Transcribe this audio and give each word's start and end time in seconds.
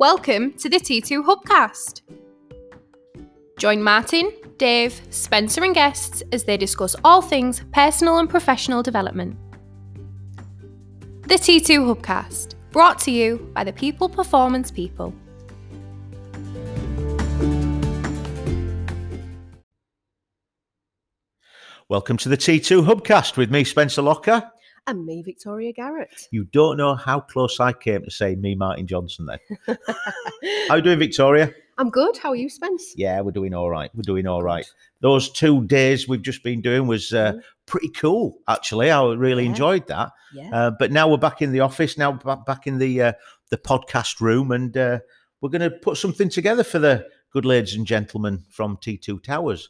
Welcome 0.00 0.54
to 0.54 0.70
the 0.70 0.78
T2 0.78 1.26
Hubcast. 1.26 2.00
Join 3.58 3.82
Martin, 3.82 4.32
Dave, 4.56 4.98
Spencer, 5.10 5.62
and 5.62 5.74
guests 5.74 6.22
as 6.32 6.44
they 6.44 6.56
discuss 6.56 6.96
all 7.04 7.20
things 7.20 7.62
personal 7.74 8.16
and 8.16 8.26
professional 8.26 8.82
development. 8.82 9.36
The 11.28 11.34
T2 11.34 11.94
Hubcast, 11.94 12.54
brought 12.70 12.98
to 13.00 13.10
you 13.10 13.50
by 13.52 13.62
the 13.62 13.74
People 13.74 14.08
Performance 14.08 14.70
People. 14.70 15.12
Welcome 21.90 22.16
to 22.16 22.30
the 22.30 22.38
T2 22.38 22.86
Hubcast 22.86 23.36
with 23.36 23.50
me, 23.50 23.64
Spencer 23.64 24.00
Locker. 24.00 24.50
And 24.86 25.04
me, 25.06 25.22
Victoria 25.22 25.72
Garrett. 25.72 26.28
You 26.30 26.44
don't 26.44 26.76
know 26.76 26.94
how 26.94 27.20
close 27.20 27.60
I 27.60 27.72
came 27.72 28.02
to 28.04 28.10
saying 28.10 28.40
me, 28.40 28.54
Martin 28.54 28.86
Johnson, 28.86 29.26
then. 29.26 29.76
how 30.68 30.76
you 30.76 30.82
doing, 30.82 30.98
Victoria? 30.98 31.52
I'm 31.78 31.90
good. 31.90 32.16
How 32.18 32.30
are 32.30 32.36
you, 32.36 32.48
Spence? 32.50 32.92
Yeah, 32.96 33.20
we're 33.20 33.30
doing 33.30 33.54
all 33.54 33.70
right. 33.70 33.90
We're 33.94 34.02
doing 34.02 34.26
all 34.26 34.42
right. 34.42 34.66
Those 35.00 35.30
two 35.30 35.64
days 35.66 36.08
we've 36.08 36.22
just 36.22 36.42
been 36.42 36.60
doing 36.60 36.86
was 36.86 37.12
uh, 37.12 37.32
Mhm. 37.34 37.42
pretty 37.66 37.88
cool, 37.90 38.38
actually. 38.48 38.90
I 38.90 39.02
really 39.14 39.44
Yeah. 39.44 39.50
enjoyed 39.50 39.86
that. 39.86 40.10
Yeah. 40.34 40.50
Uh, 40.52 40.70
but 40.78 40.92
now 40.92 41.08
we're 41.08 41.16
back 41.16 41.40
in 41.40 41.52
the 41.52 41.60
office, 41.60 41.96
now 41.96 42.12
ba- 42.12 42.42
back 42.46 42.66
in 42.66 42.78
the 42.78 43.00
uh, 43.02 43.12
the 43.50 43.56
podcast 43.58 44.20
room, 44.20 44.50
and 44.52 44.76
uh, 44.76 44.98
we're 45.40 45.48
going 45.50 45.62
to 45.62 45.70
put 45.70 45.96
something 45.96 46.28
together 46.28 46.62
for 46.64 46.78
the 46.78 47.06
good 47.32 47.44
ladies 47.44 47.74
and 47.74 47.86
gentlemen 47.86 48.44
from 48.50 48.76
T2 48.76 49.22
Towers. 49.22 49.68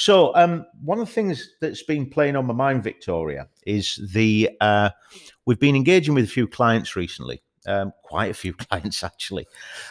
So, 0.00 0.32
um, 0.36 0.64
one 0.84 1.00
of 1.00 1.08
the 1.08 1.12
things 1.12 1.56
that's 1.60 1.82
been 1.82 2.08
playing 2.08 2.36
on 2.36 2.46
my 2.46 2.54
mind, 2.54 2.84
Victoria, 2.84 3.48
is 3.66 3.98
the 4.12 4.48
uh, 4.60 4.90
we've 5.44 5.58
been 5.58 5.74
engaging 5.74 6.14
with 6.14 6.22
a 6.22 6.28
few 6.28 6.46
clients 6.46 6.94
recently, 6.94 7.42
um, 7.66 7.92
quite 8.04 8.30
a 8.30 8.34
few 8.34 8.52
clients 8.70 9.02
actually. 9.02 9.48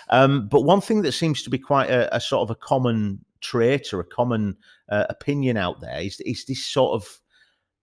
Um, 0.10 0.48
but 0.48 0.62
one 0.62 0.80
thing 0.80 1.02
that 1.02 1.12
seems 1.12 1.44
to 1.44 1.50
be 1.50 1.58
quite 1.58 1.90
a, 1.90 2.16
a 2.16 2.22
sort 2.22 2.44
of 2.44 2.52
a 2.52 2.56
common 2.56 3.20
trait 3.42 3.94
or 3.94 4.00
a 4.00 4.06
common 4.06 4.56
uh, 4.88 5.08
opinion 5.10 5.58
out 5.58 5.82
there 5.82 6.00
is, 6.00 6.22
is 6.22 6.46
this 6.46 6.66
sort 6.66 6.94
of 6.94 7.20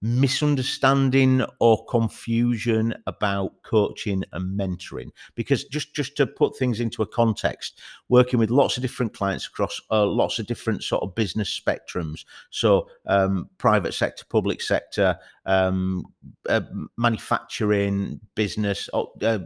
misunderstanding 0.02 1.42
or 1.60 1.84
confusion 1.86 2.94
about 3.06 3.52
coaching 3.62 4.22
and 4.32 4.58
mentoring. 4.58 5.10
Because 5.34 5.64
just 5.64 5.94
just 5.94 6.16
to 6.16 6.26
put 6.26 6.56
things 6.56 6.80
into 6.80 7.02
a 7.02 7.06
context 7.06 7.80
working 8.08 8.38
with 8.38 8.50
lots 8.50 8.76
of 8.76 8.82
different 8.82 9.14
clients 9.14 9.46
across 9.46 9.80
uh, 9.90 10.06
lots 10.06 10.38
of 10.38 10.46
different 10.46 10.82
sort 10.82 11.02
of 11.02 11.14
business 11.14 11.58
spectrums. 11.58 12.24
So 12.50 12.88
um, 13.06 13.48
private 13.58 13.94
sector 13.94 14.24
public 14.28 14.60
sector 14.60 15.18
um, 15.46 16.04
uh, 16.48 16.62
manufacturing 16.98 18.20
business 18.34 18.88
uh, 18.92 19.38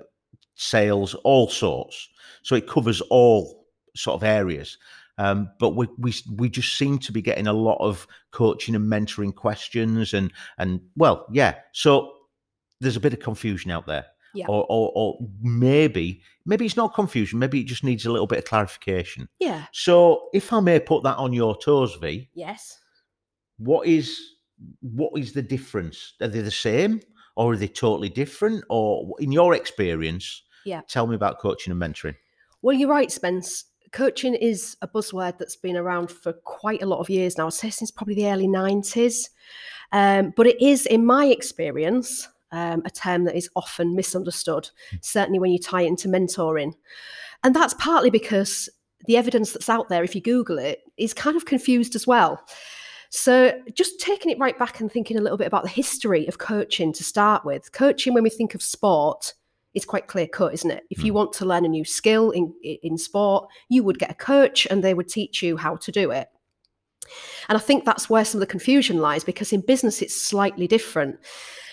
sales 0.54 1.14
all 1.24 1.48
sorts. 1.48 2.08
So 2.42 2.56
it 2.56 2.66
covers 2.66 3.00
all 3.02 3.66
sort 3.94 4.16
of 4.16 4.24
areas 4.24 4.78
um, 5.18 5.50
but 5.58 5.70
we, 5.70 5.86
we 5.98 6.14
we 6.36 6.48
just 6.48 6.76
seem 6.78 6.98
to 7.00 7.12
be 7.12 7.20
getting 7.22 7.46
a 7.46 7.52
lot 7.52 7.76
of 7.80 8.06
coaching 8.30 8.74
and 8.74 8.90
mentoring 8.90 9.34
questions 9.34 10.14
and 10.14 10.32
and 10.58 10.80
well 10.96 11.26
yeah 11.32 11.54
so 11.72 12.12
there's 12.80 12.96
a 12.96 13.00
bit 13.00 13.12
of 13.12 13.20
confusion 13.20 13.70
out 13.70 13.86
there 13.86 14.06
Yeah. 14.34 14.46
or, 14.48 14.64
or 14.68 14.92
or 14.94 15.18
maybe 15.42 16.22
maybe 16.46 16.64
it's 16.66 16.76
not 16.76 16.94
confusion 16.94 17.38
maybe 17.38 17.60
it 17.60 17.66
just 17.66 17.84
needs 17.84 18.06
a 18.06 18.12
little 18.12 18.26
bit 18.26 18.38
of 18.38 18.44
clarification 18.44 19.28
yeah. 19.40 19.64
so 19.72 20.28
if 20.32 20.52
i 20.52 20.60
may 20.60 20.78
put 20.80 21.02
that 21.02 21.16
on 21.16 21.32
your 21.32 21.56
toes 21.58 21.96
v 22.00 22.28
Yes. 22.34 22.78
what 23.58 23.86
is 23.86 24.18
what 24.80 25.12
is 25.20 25.32
the 25.32 25.42
difference 25.42 26.14
are 26.20 26.28
they 26.28 26.40
the 26.40 26.50
same 26.50 27.00
or 27.36 27.52
are 27.52 27.56
they 27.56 27.68
totally 27.68 28.08
different 28.08 28.64
or 28.68 29.14
in 29.20 29.30
your 29.32 29.54
experience 29.54 30.42
Yeah. 30.64 30.82
tell 30.88 31.06
me 31.06 31.14
about 31.14 31.38
coaching 31.40 31.70
and 31.72 31.80
mentoring 31.82 32.16
Well, 32.62 32.76
you're 32.76 32.88
right, 32.90 33.10
Spence. 33.10 33.64
Coaching 33.92 34.34
is 34.34 34.76
a 34.82 34.88
buzzword 34.88 35.38
that's 35.38 35.56
been 35.56 35.76
around 35.76 36.10
for 36.10 36.32
quite 36.32 36.82
a 36.82 36.86
lot 36.86 37.00
of 37.00 37.10
years 37.10 37.38
now. 37.38 37.46
I'd 37.46 37.52
say 37.52 37.70
since 37.70 37.90
probably 37.90 38.14
the 38.14 38.28
early 38.28 38.46
90s. 38.46 39.28
Um, 39.92 40.32
but 40.36 40.46
it 40.46 40.60
is, 40.60 40.86
in 40.86 41.04
my 41.04 41.26
experience, 41.26 42.28
um, 42.52 42.82
a 42.84 42.90
term 42.90 43.24
that 43.24 43.36
is 43.36 43.48
often 43.56 43.94
misunderstood, 43.94 44.70
certainly 45.00 45.38
when 45.38 45.50
you 45.50 45.58
tie 45.58 45.82
it 45.82 45.88
into 45.88 46.08
mentoring. 46.08 46.72
And 47.44 47.54
that's 47.54 47.74
partly 47.74 48.10
because 48.10 48.68
the 49.06 49.16
evidence 49.16 49.52
that's 49.52 49.68
out 49.68 49.88
there, 49.88 50.04
if 50.04 50.14
you 50.14 50.20
Google 50.20 50.58
it, 50.58 50.80
is 50.96 51.14
kind 51.14 51.36
of 51.36 51.44
confused 51.44 51.94
as 51.94 52.06
well. 52.06 52.44
So, 53.10 53.58
just 53.72 54.00
taking 54.00 54.30
it 54.30 54.38
right 54.38 54.58
back 54.58 54.80
and 54.80 54.92
thinking 54.92 55.16
a 55.16 55.22
little 55.22 55.38
bit 55.38 55.46
about 55.46 55.62
the 55.62 55.70
history 55.70 56.26
of 56.26 56.38
coaching 56.38 56.92
to 56.92 57.04
start 57.04 57.44
with. 57.44 57.72
Coaching, 57.72 58.12
when 58.12 58.22
we 58.22 58.28
think 58.28 58.54
of 58.54 58.62
sport, 58.62 59.32
is 59.74 59.84
quite 59.84 60.06
clear 60.06 60.26
cut, 60.26 60.54
isn't 60.54 60.70
it? 60.70 60.84
If 60.90 61.04
you 61.04 61.12
want 61.12 61.32
to 61.34 61.44
learn 61.44 61.64
a 61.64 61.68
new 61.68 61.84
skill 61.84 62.30
in 62.30 62.54
in 62.62 62.98
sport, 62.98 63.48
you 63.68 63.82
would 63.84 63.98
get 63.98 64.10
a 64.10 64.14
coach 64.14 64.66
and 64.70 64.82
they 64.82 64.94
would 64.94 65.08
teach 65.08 65.42
you 65.42 65.56
how 65.56 65.76
to 65.76 65.92
do 65.92 66.10
it. 66.10 66.28
And 67.48 67.56
I 67.56 67.60
think 67.60 67.84
that's 67.84 68.10
where 68.10 68.24
some 68.24 68.38
of 68.38 68.46
the 68.46 68.50
confusion 68.50 68.98
lies 68.98 69.24
because 69.24 69.52
in 69.52 69.60
business 69.60 70.02
it's 70.02 70.20
slightly 70.20 70.66
different. 70.66 71.18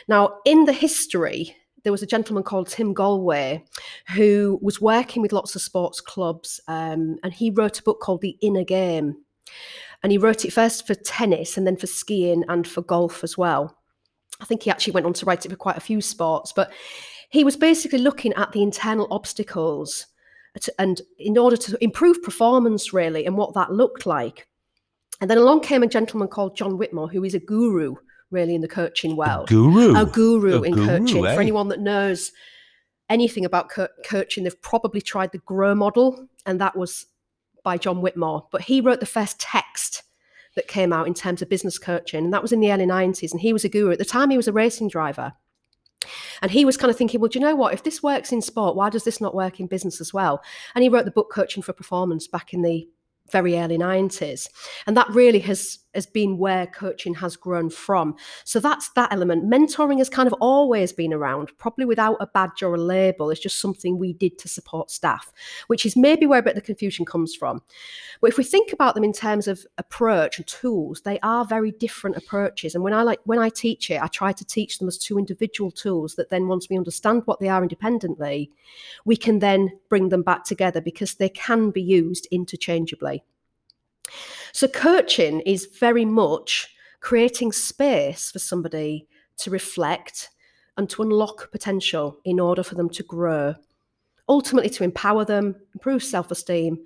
Now, 0.08 0.38
in 0.46 0.66
the 0.66 0.74
history, 0.74 1.56
there 1.84 1.92
was 1.92 2.04
a 2.04 2.08
gentleman 2.08 2.44
called 2.44 2.68
Tim 2.68 2.94
Gallwey 2.94 3.64
who 4.16 4.60
was 4.62 4.82
working 4.82 5.22
with 5.22 5.34
lots 5.34 5.56
of 5.56 5.62
sports 5.62 6.02
clubs 6.02 6.60
um, 6.68 7.18
and 7.24 7.34
he 7.34 7.52
wrote 7.52 7.80
a 7.80 7.84
book 7.84 8.00
called 8.02 8.22
The 8.22 8.38
Inner 8.42 8.64
Game. 8.64 9.18
And 10.04 10.12
he 10.12 10.18
wrote 10.18 10.46
it 10.46 10.54
first 10.54 10.86
for 10.86 10.94
tennis 10.94 11.58
and 11.58 11.66
then 11.66 11.78
for 11.78 11.88
skiing 11.88 12.44
and 12.48 12.68
for 12.68 12.82
golf 12.82 13.24
as 13.24 13.38
well. 13.38 13.78
I 14.40 14.46
think 14.46 14.64
he 14.64 14.70
actually 14.70 14.94
went 14.94 15.06
on 15.06 15.14
to 15.14 15.26
write 15.26 15.46
it 15.46 15.50
for 15.50 15.56
quite 15.56 15.78
a 15.78 15.82
few 15.82 16.02
sports, 16.02 16.52
but 16.54 16.72
he 17.36 17.44
was 17.44 17.58
basically 17.58 18.00
looking 18.00 18.34
at 18.34 18.52
the 18.52 18.64
internal 18.64 19.08
obstacles 19.12 20.08
to, 20.62 20.74
and 20.80 21.02
in 21.20 21.38
order 21.38 21.58
to 21.58 21.78
improve 21.82 22.24
performance, 22.24 22.94
really, 22.94 23.26
and 23.26 23.38
what 23.38 23.54
that 23.54 23.72
looked 23.72 24.06
like. 24.06 24.48
And 25.22 25.30
then 25.30 25.38
along 25.38 25.62
came 25.62 25.84
a 25.84 25.88
gentleman 25.88 26.28
called 26.30 26.58
John 26.58 26.78
Whitmore, 26.78 27.10
who 27.10 27.24
is 27.24 27.34
a 27.34 27.40
guru, 27.40 27.96
really, 28.32 28.56
in 28.56 28.62
the 28.62 28.68
coaching 28.68 29.16
world 29.16 29.48
guru 29.50 29.96
a 29.96 30.06
guru 30.06 30.64
A 30.64 30.64
in 30.64 30.74
guru, 30.74 30.86
coaching. 30.88 31.26
eh? 31.26 31.36
For 31.36 31.42
anyone 31.42 31.68
that 31.70 31.80
knows 31.80 32.32
anything 33.10 33.46
about 33.46 33.70
co- 33.70 33.88
coaching, 34.06 34.44
they've 34.44 34.62
probably 34.62 35.02
tried 35.02 35.32
the 35.32 35.40
GROW 35.40 35.76
model, 35.76 36.28
and 36.46 36.60
that 36.62 36.76
was 36.76 37.06
by 37.64 37.78
John 37.78 38.02
Whitmore. 38.02 38.48
But 38.52 38.62
he 38.62 38.82
wrote 38.82 39.00
the 39.00 39.06
first 39.06 39.40
text 39.40 40.04
that 40.56 40.68
came 40.68 40.94
out 40.94 41.08
in 41.08 41.14
terms 41.14 41.42
of 41.42 41.50
business 41.50 41.78
coaching, 41.78 42.24
and 42.24 42.34
that 42.34 42.42
was 42.42 42.52
in 42.54 42.62
the 42.62 42.72
early 42.72 42.86
90s. 42.86 43.32
And 43.32 43.42
he 43.42 43.52
was 43.52 43.66
a 43.66 43.70
guru. 43.70 43.92
At 43.92 44.00
the 44.00 44.06
time, 44.06 44.30
he 44.30 44.38
was 44.38 44.48
a 44.48 44.54
racing 44.54 44.88
driver. 44.90 45.34
And 46.42 46.52
he 46.52 46.66
was 46.66 46.78
kind 46.78 46.92
of 46.92 46.98
thinking, 46.98 47.20
well, 47.20 47.30
do 47.30 47.40
you 47.40 47.46
know 47.46 47.56
what? 47.56 47.74
If 47.74 47.84
this 47.84 48.04
works 48.04 48.32
in 48.32 48.42
sport, 48.42 48.76
why 48.76 48.90
does 48.90 49.04
this 49.04 49.22
not 49.22 49.36
work 49.36 49.60
in 49.60 49.68
business 49.68 50.02
as 50.02 50.14
well? 50.14 50.44
And 50.74 50.84
he 50.84 50.90
wrote 50.90 51.06
the 51.06 51.12
book 51.12 51.32
Coaching 51.32 51.64
for 51.64 51.74
Performance 51.74 52.28
back 52.28 52.54
in 52.54 52.62
the 52.62 52.88
very 53.32 53.58
early 53.58 53.78
90s. 53.78 54.48
And 54.88 54.96
that 54.98 55.10
really 55.10 55.40
has 55.40 55.80
has 55.96 56.06
been 56.06 56.38
where 56.38 56.68
coaching 56.68 57.14
has 57.16 57.36
grown 57.36 57.70
from. 57.70 58.16
So 58.44 58.60
that's 58.60 58.90
that 58.90 59.12
element. 59.12 59.50
Mentoring 59.50 59.98
has 59.98 60.10
kind 60.10 60.28
of 60.28 60.34
always 60.40 60.94
been 60.94 61.14
around, 61.14 61.52
probably 61.58 61.86
without 61.86 62.18
a 62.20 62.28
badge 62.28 62.62
or 62.62 62.76
a 62.76 62.80
label. 62.80 63.30
It's 63.30 63.40
just 63.40 63.60
something 63.60 63.98
we 63.98 64.14
did 64.14 64.38
to 64.40 64.48
support 64.48 64.92
staff, 64.92 65.32
which 65.68 65.86
is 65.86 65.96
maybe 65.96 66.26
where 66.26 66.40
a 66.40 66.44
bit 66.44 66.56
of 66.56 66.62
the 66.62 66.66
confusion 66.66 67.06
comes 67.06 67.36
from. 67.36 67.62
But 68.22 68.30
if 68.30 68.38
we 68.38 68.44
think 68.44 68.74
about 68.74 68.96
them 68.96 69.04
in 69.04 69.14
terms 69.14 69.48
of 69.48 69.66
approach 69.78 70.38
and 70.38 70.48
tools, 70.48 71.02
they 71.02 71.20
are 71.22 71.46
very 71.46 71.72
different 71.72 72.18
approaches. 72.18 72.76
And 72.76 72.84
when 72.84 72.94
I 72.94 73.04
like 73.04 73.20
when 73.26 73.40
I 73.40 73.50
teach 73.50 73.90
it, 73.90 74.02
I 74.02 74.08
try 74.08 74.32
to 74.32 74.46
teach 74.46 74.80
them 74.80 74.88
as 74.88 74.98
two 74.98 75.18
individual 75.18 75.72
tools 75.72 76.16
that 76.16 76.30
then 76.30 76.48
once 76.48 76.70
we 76.70 76.78
understand 76.78 77.24
what 77.26 77.40
they 77.40 77.50
are 77.50 77.62
independently, 77.62 78.52
we 79.06 79.16
can 79.16 79.40
then 79.40 79.80
bring 79.90 80.10
them 80.10 80.24
back 80.24 80.44
together 80.44 80.82
because 80.82 81.16
they 81.16 81.30
can 81.30 81.72
be 81.72 81.82
used 81.82 82.28
interchangeably. 82.32 83.24
So, 84.56 84.70
coaching 84.70 85.42
is 85.42 85.68
very 85.82 86.06
much 86.06 86.74
creating 87.02 87.52
space 87.52 88.32
for 88.32 88.40
somebody 88.40 89.06
to 89.40 89.52
reflect 89.52 90.30
and 90.78 90.90
to 90.92 91.02
unlock 91.02 91.52
potential 91.52 92.22
in 92.24 92.40
order 92.40 92.64
for 92.64 92.76
them 92.76 92.90
to 92.92 93.04
grow, 93.04 93.56
ultimately, 94.30 94.70
to 94.70 94.86
empower 94.86 95.26
them, 95.26 95.58
improve 95.74 96.02
self 96.06 96.32
esteem. 96.32 96.78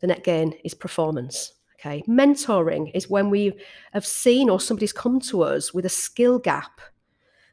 The 0.00 0.06
net 0.06 0.24
gain 0.24 0.54
is 0.64 0.72
performance. 0.72 1.52
Okay. 1.78 2.02
Mentoring 2.08 2.90
is 2.94 3.10
when 3.10 3.28
we 3.28 3.60
have 3.92 4.06
seen 4.06 4.48
or 4.48 4.58
somebody's 4.58 4.94
come 4.94 5.20
to 5.20 5.42
us 5.42 5.74
with 5.74 5.84
a 5.84 5.90
skill 5.90 6.38
gap 6.38 6.80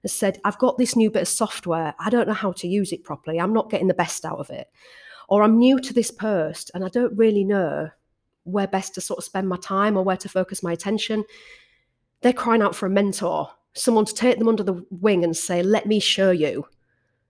and 0.03 0.09
said, 0.09 0.39
I've 0.45 0.57
got 0.57 0.77
this 0.77 0.95
new 0.95 1.11
bit 1.11 1.23
of 1.23 1.27
software. 1.27 1.95
I 1.99 2.09
don't 2.09 2.29
know 2.29 2.33
how 2.33 2.53
to 2.53 2.67
use 2.69 2.93
it 2.93 3.03
properly. 3.03 3.41
I'm 3.41 3.51
not 3.51 3.69
getting 3.69 3.89
the 3.89 3.93
best 3.93 4.23
out 4.23 4.39
of 4.39 4.49
it. 4.51 4.69
Or 5.27 5.43
I'm 5.43 5.57
new 5.57 5.81
to 5.81 5.93
this 5.93 6.11
post 6.11 6.71
and 6.73 6.85
I 6.85 6.87
don't 6.87 7.17
really 7.17 7.43
know 7.43 7.89
where 8.43 8.67
best 8.67 8.95
to 8.95 9.01
sort 9.01 9.17
of 9.19 9.23
spend 9.23 9.47
my 9.47 9.57
time 9.57 9.97
or 9.97 10.03
where 10.03 10.17
to 10.17 10.29
focus 10.29 10.63
my 10.63 10.71
attention. 10.71 11.23
They're 12.21 12.33
crying 12.33 12.61
out 12.61 12.75
for 12.75 12.85
a 12.85 12.89
mentor, 12.89 13.49
someone 13.73 14.05
to 14.05 14.13
take 14.13 14.37
them 14.37 14.47
under 14.47 14.63
the 14.63 14.85
wing 14.89 15.23
and 15.23 15.35
say, 15.35 15.63
let 15.63 15.85
me 15.85 15.99
show 15.99 16.31
you. 16.31 16.65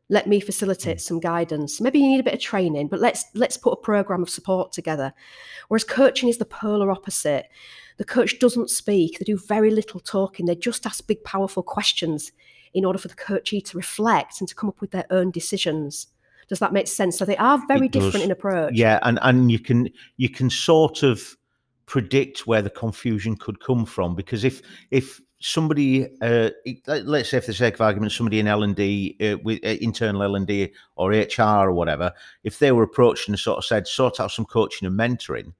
Let 0.09 0.27
me 0.27 0.41
facilitate 0.41 0.97
hmm. 0.97 1.01
some 1.01 1.19
guidance. 1.21 1.79
Maybe 1.79 1.99
you 1.99 2.09
need 2.09 2.19
a 2.19 2.23
bit 2.23 2.33
of 2.33 2.41
training, 2.41 2.89
but 2.89 2.99
let's 2.99 3.25
let's 3.33 3.55
put 3.55 3.71
a 3.71 3.77
program 3.77 4.21
of 4.21 4.29
support 4.29 4.73
together. 4.73 5.13
Whereas 5.69 5.85
coaching 5.85 6.27
is 6.27 6.37
the 6.37 6.45
polar 6.45 6.91
opposite. 6.91 7.47
The 7.97 8.03
coach 8.03 8.39
doesn't 8.39 8.69
speak, 8.69 9.19
they 9.19 9.25
do 9.25 9.37
very 9.37 9.69
little 9.69 9.99
talking, 9.99 10.47
they 10.47 10.55
just 10.55 10.85
ask 10.85 11.05
big, 11.05 11.23
powerful 11.23 11.63
questions 11.63 12.31
in 12.73 12.83
order 12.83 12.97
for 12.97 13.09
the 13.09 13.15
coachee 13.15 13.61
to 13.61 13.77
reflect 13.77 14.41
and 14.41 14.49
to 14.49 14.55
come 14.55 14.69
up 14.69 14.81
with 14.81 14.91
their 14.91 15.05
own 15.11 15.31
decisions. 15.31 16.07
Does 16.51 16.59
that 16.59 16.73
make 16.73 16.89
sense? 16.89 17.17
So 17.17 17.23
they 17.23 17.37
are 17.37 17.65
very 17.65 17.85
It 17.85 17.93
does. 17.93 18.03
different 18.03 18.25
in 18.25 18.31
approach. 18.31 18.73
Yeah, 18.75 18.99
and 19.03 19.17
and 19.21 19.49
you 19.49 19.57
can 19.57 19.87
you 20.17 20.27
can 20.27 20.49
sort 20.49 21.01
of 21.01 21.37
predict 21.85 22.45
where 22.45 22.61
the 22.61 22.69
confusion 22.69 23.37
could 23.37 23.61
come 23.61 23.85
from 23.85 24.15
because 24.15 24.43
if 24.43 24.61
if 24.91 25.21
somebody 25.39 26.09
uh, 26.21 26.49
let- 26.87 27.07
let's 27.07 27.29
say 27.29 27.39
for 27.39 27.47
the 27.47 27.53
sake 27.53 27.75
of 27.75 27.81
argument 27.81 28.11
somebody 28.11 28.39
in 28.41 28.47
L 28.47 28.63
and 28.63 28.75
D 28.75 29.15
uh, 29.21 29.37
with 29.45 29.63
uh, 29.65 29.77
internal 29.79 30.23
L 30.23 30.35
and 30.35 30.45
D 30.45 30.73
or 30.97 31.11
HR 31.11 31.69
or 31.69 31.71
whatever 31.71 32.11
if 32.43 32.59
they 32.59 32.73
were 32.73 32.83
approached 32.83 33.29
and 33.29 33.39
sort 33.39 33.57
of 33.57 33.63
said 33.65 33.87
sort 33.87 34.19
out 34.19 34.31
some 34.31 34.45
coaching 34.45 34.85
and 34.85 34.99
mentoring 34.99 35.53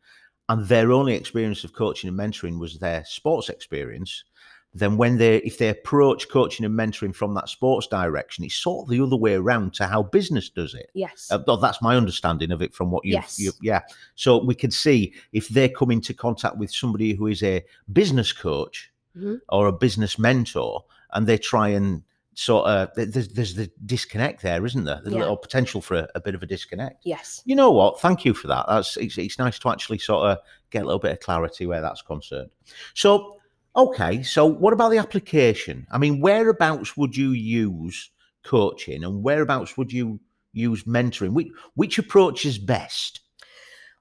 and 0.50 0.68
their 0.68 0.92
only 0.92 1.14
experience 1.16 1.64
of 1.64 1.72
coaching 1.72 2.10
and 2.10 2.20
mentoring 2.20 2.60
was 2.60 2.80
their 2.80 3.06
sports 3.06 3.48
experience 3.48 4.26
then 4.74 4.96
when 4.98 5.18
they 5.18 5.38
if 5.38 5.58
they 5.58 5.70
approach 5.70 6.30
coaching 6.30 6.66
and 6.66 6.78
mentoring 6.78 7.14
from 7.14 7.34
that 7.34 7.50
sports 7.50 7.88
direction 7.88 8.44
it's 8.46 8.56
sort 8.56 8.86
of 8.86 8.90
the 8.90 9.04
other 9.04 9.18
way 9.18 9.34
around 9.34 9.74
to 9.74 9.86
how 9.86 10.02
business 10.02 10.50
does 10.50 10.74
it 10.74 10.90
Yes. 10.94 11.28
uh, 11.30 11.56
that's 11.58 11.82
my 11.82 11.96
understanding 11.98 12.52
of 12.52 12.62
it 12.62 12.74
from 12.74 12.90
what 12.92 13.04
you've, 13.04 13.14
Yes. 13.16 13.38
you 13.40 13.52
yeah. 13.62 13.82
So 14.16 14.44
we 14.44 14.56
could 14.56 14.74
see 14.74 15.14
if 15.34 15.50
they 15.50 15.68
come 15.68 15.92
into 15.92 16.14
contact 16.14 16.58
with 16.58 16.72
somebody 16.72 17.14
who 17.14 17.28
is 17.28 17.44
a 17.44 17.64
business 17.92 18.32
coach 18.32 18.92
Mhm. 19.18 19.42
or 19.50 19.68
a 19.68 19.74
business 19.74 20.18
mentor, 20.18 20.86
and 21.12 21.28
they 21.28 21.38
try 21.38 21.68
and 21.68 22.02
sort 22.34 22.66
of 22.66 22.90
there's, 22.96 23.28
there's 23.28 23.56
the 23.56 23.70
disconnect 23.86 24.42
there, 24.42 24.66
isn't 24.66 24.86
there? 24.86 25.02
There's 25.04 25.14
a 25.14 25.18
Yeah. 25.18 25.24
little 25.24 25.36
potential 25.36 25.82
for 25.82 25.96
a, 25.96 26.08
a 26.16 26.22
bit 26.22 26.34
of 26.34 26.42
a 26.44 26.46
disconnect. 26.46 27.02
yes. 27.04 27.42
You 27.44 27.56
know 27.58 27.72
what? 27.72 28.00
Thank 28.00 28.24
you 28.24 28.34
for 28.34 28.48
that. 28.48 28.66
That's 28.70 28.96
it's, 28.96 29.18
it's 29.18 29.38
nice 29.38 29.60
to 29.60 29.70
actually 29.70 29.98
sort 29.98 30.30
of 30.30 30.38
get 30.70 30.84
a 30.84 30.86
little 30.86 30.98
bit 31.00 31.12
of 31.12 31.20
clarity 31.20 31.66
where 31.66 31.82
that's 31.82 32.02
concerned. 32.02 32.52
So, 32.94 33.36
okay. 33.76 34.24
So, 34.24 34.46
what 34.46 34.74
about 34.74 34.90
the 34.90 34.98
application? 34.98 35.88
I 35.92 35.98
mean, 35.98 36.22
whereabouts 36.22 36.96
would 36.98 37.16
you 37.16 37.32
use 37.32 38.12
coaching, 38.44 39.04
and 39.04 39.24
whereabouts 39.24 39.78
would 39.78 39.92
you 39.92 40.20
use 40.54 40.84
mentoring? 40.84 41.34
Which 41.34 41.48
which 41.76 41.98
approach 42.00 42.46
is 42.46 42.58
best? 42.58 43.22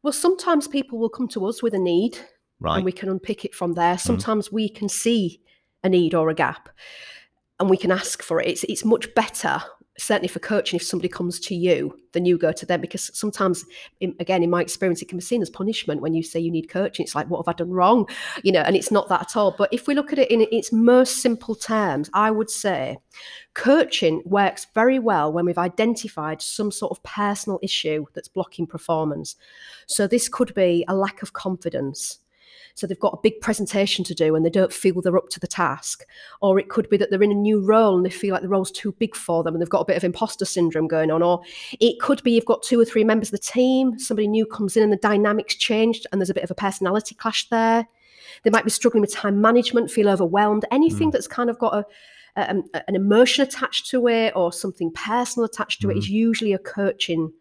Well, 0.02 0.12
sometimes 0.12 0.66
people 0.66 0.98
will 0.98 1.10
come 1.10 1.28
to 1.28 1.44
us 1.46 1.62
with 1.62 1.74
a 1.74 1.78
need 1.78 2.18
Right. 2.60 2.76
and 2.76 2.84
we 2.84 2.92
can 2.92 3.08
unpick 3.08 3.44
it 3.44 3.54
from 3.54 3.72
there. 3.72 3.94
Mm. 3.94 4.00
Sometimes 4.00 4.52
we 4.52 4.68
can 4.68 4.88
see 4.88 5.40
a 5.82 5.88
need 5.88 6.14
or 6.14 6.28
a 6.28 6.34
gap 6.34 6.68
and 7.58 7.70
we 7.70 7.76
can 7.76 7.90
ask 7.90 8.22
for 8.22 8.40
it. 8.40 8.48
It's, 8.48 8.64
it's 8.64 8.84
much 8.84 9.14
better, 9.14 9.62
certainly 10.00 10.28
for 10.28 10.38
coaching, 10.40 10.76
if 10.76 10.82
somebody 10.82 11.08
comes 11.08 11.38
to 11.40 11.54
you 11.54 12.00
then 12.12 12.24
you 12.24 12.38
go 12.38 12.52
to 12.52 12.66
them 12.66 12.80
because 12.80 13.10
sometimes, 13.16 13.64
in, 14.00 14.14
again, 14.20 14.42
in 14.42 14.50
my 14.50 14.60
experience, 14.60 15.02
it 15.02 15.08
can 15.08 15.18
be 15.18 15.24
seen 15.24 15.42
as 15.42 15.50
punishment 15.50 16.00
when 16.00 16.14
you 16.14 16.22
say 16.22 16.40
you 16.40 16.50
need 16.50 16.68
coaching. 16.68 17.04
It's 17.04 17.14
like, 17.14 17.28
what 17.28 17.38
have 17.38 17.52
I 17.52 17.56
done 17.56 17.70
wrong? 17.70 18.08
You 18.42 18.52
know, 18.52 18.60
and 18.60 18.76
it's 18.76 18.90
not 18.90 19.08
that 19.08 19.20
at 19.22 19.36
all. 19.36 19.54
But 19.56 19.72
if 19.72 19.86
we 19.86 19.94
look 19.94 20.12
at 20.12 20.18
it 20.18 20.30
in 20.30 20.46
its 20.52 20.72
most 20.72 21.22
simple 21.22 21.54
terms, 21.54 22.10
I 22.14 22.30
would 22.30 22.50
say 22.50 22.98
coaching 23.54 24.22
works 24.24 24.66
very 24.74 24.98
well 24.98 25.32
when 25.32 25.44
we've 25.44 25.58
identified 25.58 26.42
some 26.42 26.70
sort 26.70 26.90
of 26.90 27.02
personal 27.02 27.58
issue 27.62 28.06
that's 28.14 28.28
blocking 28.28 28.66
performance. 28.66 29.36
So 29.86 30.06
this 30.06 30.28
could 30.28 30.54
be 30.54 30.84
a 30.88 30.94
lack 30.94 31.22
of 31.22 31.32
confidence. 31.32 32.18
So 32.74 32.86
they've 32.86 32.98
got 32.98 33.14
a 33.14 33.20
big 33.22 33.40
presentation 33.40 34.04
to 34.06 34.14
do 34.14 34.34
and 34.34 34.44
they 34.44 34.50
don't 34.50 34.72
feel 34.72 35.00
they're 35.00 35.16
up 35.16 35.28
to 35.30 35.40
the 35.40 35.46
task. 35.46 36.04
Or 36.40 36.58
it 36.58 36.68
could 36.68 36.88
be 36.88 36.96
that 36.96 37.10
they're 37.10 37.22
in 37.22 37.32
a 37.32 37.34
new 37.34 37.60
role 37.60 37.96
and 37.96 38.04
they 38.04 38.10
feel 38.10 38.32
like 38.32 38.42
the 38.42 38.48
role's 38.48 38.70
too 38.70 38.92
big 38.92 39.14
for 39.14 39.42
them 39.42 39.54
and 39.54 39.60
they've 39.60 39.68
got 39.68 39.80
a 39.80 39.86
bit 39.86 39.96
of 39.96 40.04
imposter 40.04 40.44
syndrome 40.44 40.88
going 40.88 41.10
on. 41.10 41.22
Or 41.22 41.42
it 41.80 42.00
could 42.00 42.22
be 42.22 42.32
you've 42.32 42.44
got 42.44 42.62
two 42.62 42.80
or 42.80 42.84
three 42.84 43.04
members 43.04 43.28
of 43.28 43.32
the 43.32 43.38
team, 43.38 43.98
somebody 43.98 44.28
new 44.28 44.46
comes 44.46 44.76
in 44.76 44.82
and 44.82 44.92
the 44.92 44.96
dynamics 44.96 45.54
changed 45.54 46.06
and 46.10 46.20
there's 46.20 46.30
a 46.30 46.34
bit 46.34 46.44
of 46.44 46.50
a 46.50 46.54
personality 46.54 47.14
clash 47.14 47.48
there. 47.48 47.86
They 48.42 48.50
might 48.50 48.64
be 48.64 48.70
struggling 48.70 49.02
with 49.02 49.12
time 49.12 49.40
management, 49.40 49.90
feel 49.90 50.08
overwhelmed. 50.08 50.64
Anything 50.70 51.10
that's 51.10 51.26
kind 51.26 51.50
of 51.50 51.58
got 51.58 51.74
a 51.74 51.84
um, 52.36 52.62
an 52.86 52.94
emotion 52.94 53.42
attached 53.42 53.90
to 53.90 54.06
it 54.06 54.32
or 54.36 54.52
something 54.52 54.92
personal 54.92 55.44
attached 55.44 55.80
to 55.82 55.90
it 55.90 55.96
is 55.96 56.08
usually 56.08 56.52
a 56.52 56.58
coaching 56.58 57.32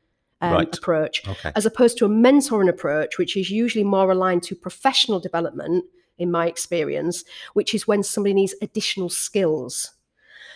um, 0.41 0.53
Right. 0.53 0.77
approach 0.77 1.27
okay. 1.27 1.51
as 1.56 1.65
opposed 1.65 1.97
to 1.97 2.06
a 2.06 2.09
mentoring 2.09 2.69
approach, 2.69 3.18
which 3.18 3.36
is 3.36 3.50
usually 3.50 3.83
more 3.83 4.12
aligned 4.12 4.44
to 4.44 4.56
professional 4.56 5.19
development, 5.19 5.86
in 6.19 6.30
my 6.30 6.45
experience, 6.45 7.24
which 7.53 7.74
is 7.74 7.88
when 7.88 8.03
somebody 8.03 8.33
needs 8.33 8.53
additional 8.62 9.09
skills. 9.09 9.91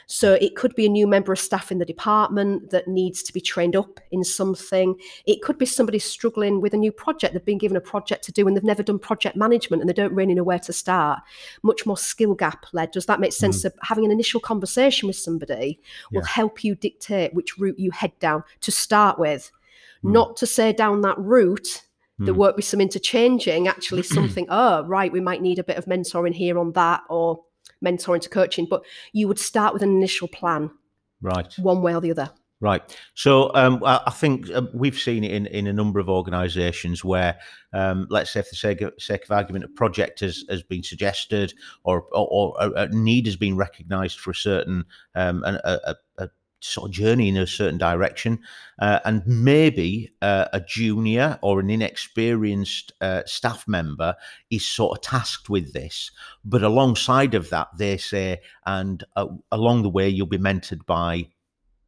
So 0.06 0.34
it 0.34 0.58
could 0.58 0.76
be 0.76 0.86
a 0.86 0.90
new 0.90 1.08
member 1.08 1.32
of 1.32 1.40
staff 1.40 1.72
in 1.72 1.80
the 1.80 1.86
department 1.86 2.72
that 2.72 2.90
needs 2.90 3.24
to 3.24 3.32
be 3.32 3.40
trained 3.40 3.74
up 3.74 4.02
in 4.12 4.26
something. 4.26 4.96
It 5.26 5.42
could 5.42 5.58
be 5.58 5.66
somebody 5.66 5.98
struggling 5.98 6.60
with 6.60 6.74
a 6.74 6.78
new 6.78 6.92
project. 6.92 7.34
They've 7.34 7.46
been 7.46 7.58
given 7.58 7.78
a 7.78 7.82
project 7.82 8.26
to 8.26 8.34
do 8.34 8.46
and 8.46 8.56
they've 8.56 8.66
never 8.66 8.84
done 8.84 9.00
project 9.00 9.38
management 9.38 9.82
and 9.82 9.90
they 9.90 9.94
don't 9.94 10.14
really 10.14 10.34
know 10.34 10.44
where 10.44 10.60
to 10.60 10.74
start. 10.74 11.22
Much 11.64 11.86
more 11.86 11.96
skill 11.96 12.36
gap 12.36 12.66
led. 12.74 12.92
Does 12.92 13.06
that 13.06 13.22
make 13.22 13.32
sense? 13.32 13.62
So 13.62 13.72
having 13.82 14.04
an 14.04 14.12
initial 14.12 14.42
conversation 14.42 15.08
with 15.08 15.16
somebody 15.16 15.80
will 16.12 16.26
help 16.26 16.66
you 16.66 16.76
dictate 16.76 17.34
which 17.34 17.58
route 17.58 17.80
you 17.80 17.92
head 17.92 18.12
down 18.20 18.44
to 18.60 18.74
start 18.74 19.18
with. 19.18 19.52
Mm. 20.04 20.12
Not 20.12 20.38
to 20.38 20.46
say 20.46 20.74
down 20.74 21.02
that 21.02 21.18
route 21.18 21.84
there 22.20 22.34
Mm. 22.34 22.38
won't 22.38 22.56
be 22.56 22.62
some 22.62 22.80
interchanging, 22.80 23.68
actually 23.68 24.04
something, 24.18 24.46
oh, 24.50 24.84
right, 24.86 25.12
we 25.12 25.20
might 25.20 25.42
need 25.42 25.58
a 25.60 25.64
bit 25.64 25.78
of 25.78 25.86
mentoring 25.86 26.34
here 26.34 26.60
on 26.60 26.72
that 26.74 27.02
or 27.10 27.44
mentoring 27.84 28.22
to 28.22 28.30
coaching. 28.30 28.68
But 28.70 28.84
you 29.14 29.28
would 29.28 29.40
start 29.40 29.74
with 29.74 29.82
an 29.82 29.90
initial 29.90 30.28
plan, 30.28 30.70
Right. 31.22 31.52
one 31.58 31.82
way 31.82 31.96
or 31.96 32.02
the 32.02 32.12
other. 32.12 32.30
Right. 32.62 32.98
So 33.14 33.54
um, 33.56 33.82
I 33.84 34.10
think 34.12 34.50
uh, 34.50 34.62
we've 34.74 34.98
seen 34.98 35.26
it 35.26 35.32
in, 35.32 35.48
in 35.48 35.68
a 35.68 35.74
number 35.74 36.00
of 36.00 36.08
organisations 36.08 37.04
where, 37.04 37.38
um, 37.74 38.08
let's 38.10 38.32
say, 38.32 38.42
for 38.42 38.52
the 38.52 38.56
sake 38.56 38.80
of, 38.80 38.94
sake 39.00 39.26
of 39.26 39.32
argument, 39.32 39.66
a 39.66 39.68
project 39.68 40.22
has, 40.22 40.46
has 40.50 40.64
been 40.64 40.82
suggested 40.82 41.54
or, 41.84 42.04
or, 42.14 42.28
or 42.32 42.56
a, 42.60 42.72
a 42.84 42.88
need 42.90 43.26
has 43.26 43.36
been 43.36 43.58
recognised 43.58 44.18
for 44.18 44.32
a 44.32 44.36
certain 44.36 44.86
um, 45.16 45.44
a, 45.44 45.60
a, 45.66 45.96
a 46.24 46.30
sort 46.64 46.90
of 46.90 46.96
journey 46.96 47.30
in 47.30 47.38
a 47.38 47.46
certain 47.46 47.78
direction, 47.78 48.40
uh, 48.80 49.00
and 49.06 49.22
maybe 49.26 50.12
uh, 50.22 50.46
a 50.54 50.62
junior 50.62 51.38
or 51.42 51.60
an 51.60 51.70
inexperienced 51.70 52.94
uh, 53.02 53.22
staff 53.26 53.68
member 53.68 54.16
is 54.50 54.66
sort 54.68 54.98
of 54.98 55.04
tasked 55.04 55.50
with 55.50 55.74
this. 55.74 56.12
But 56.46 56.64
alongside 56.64 57.34
of 57.34 57.50
that, 57.50 57.68
they 57.78 57.98
say, 57.98 58.42
and 58.66 59.04
uh, 59.16 59.28
along 59.52 59.84
the 59.84 59.90
way, 59.90 60.10
you'll 60.10 60.28
be 60.28 60.38
mentored 60.38 60.86
by 60.86 61.28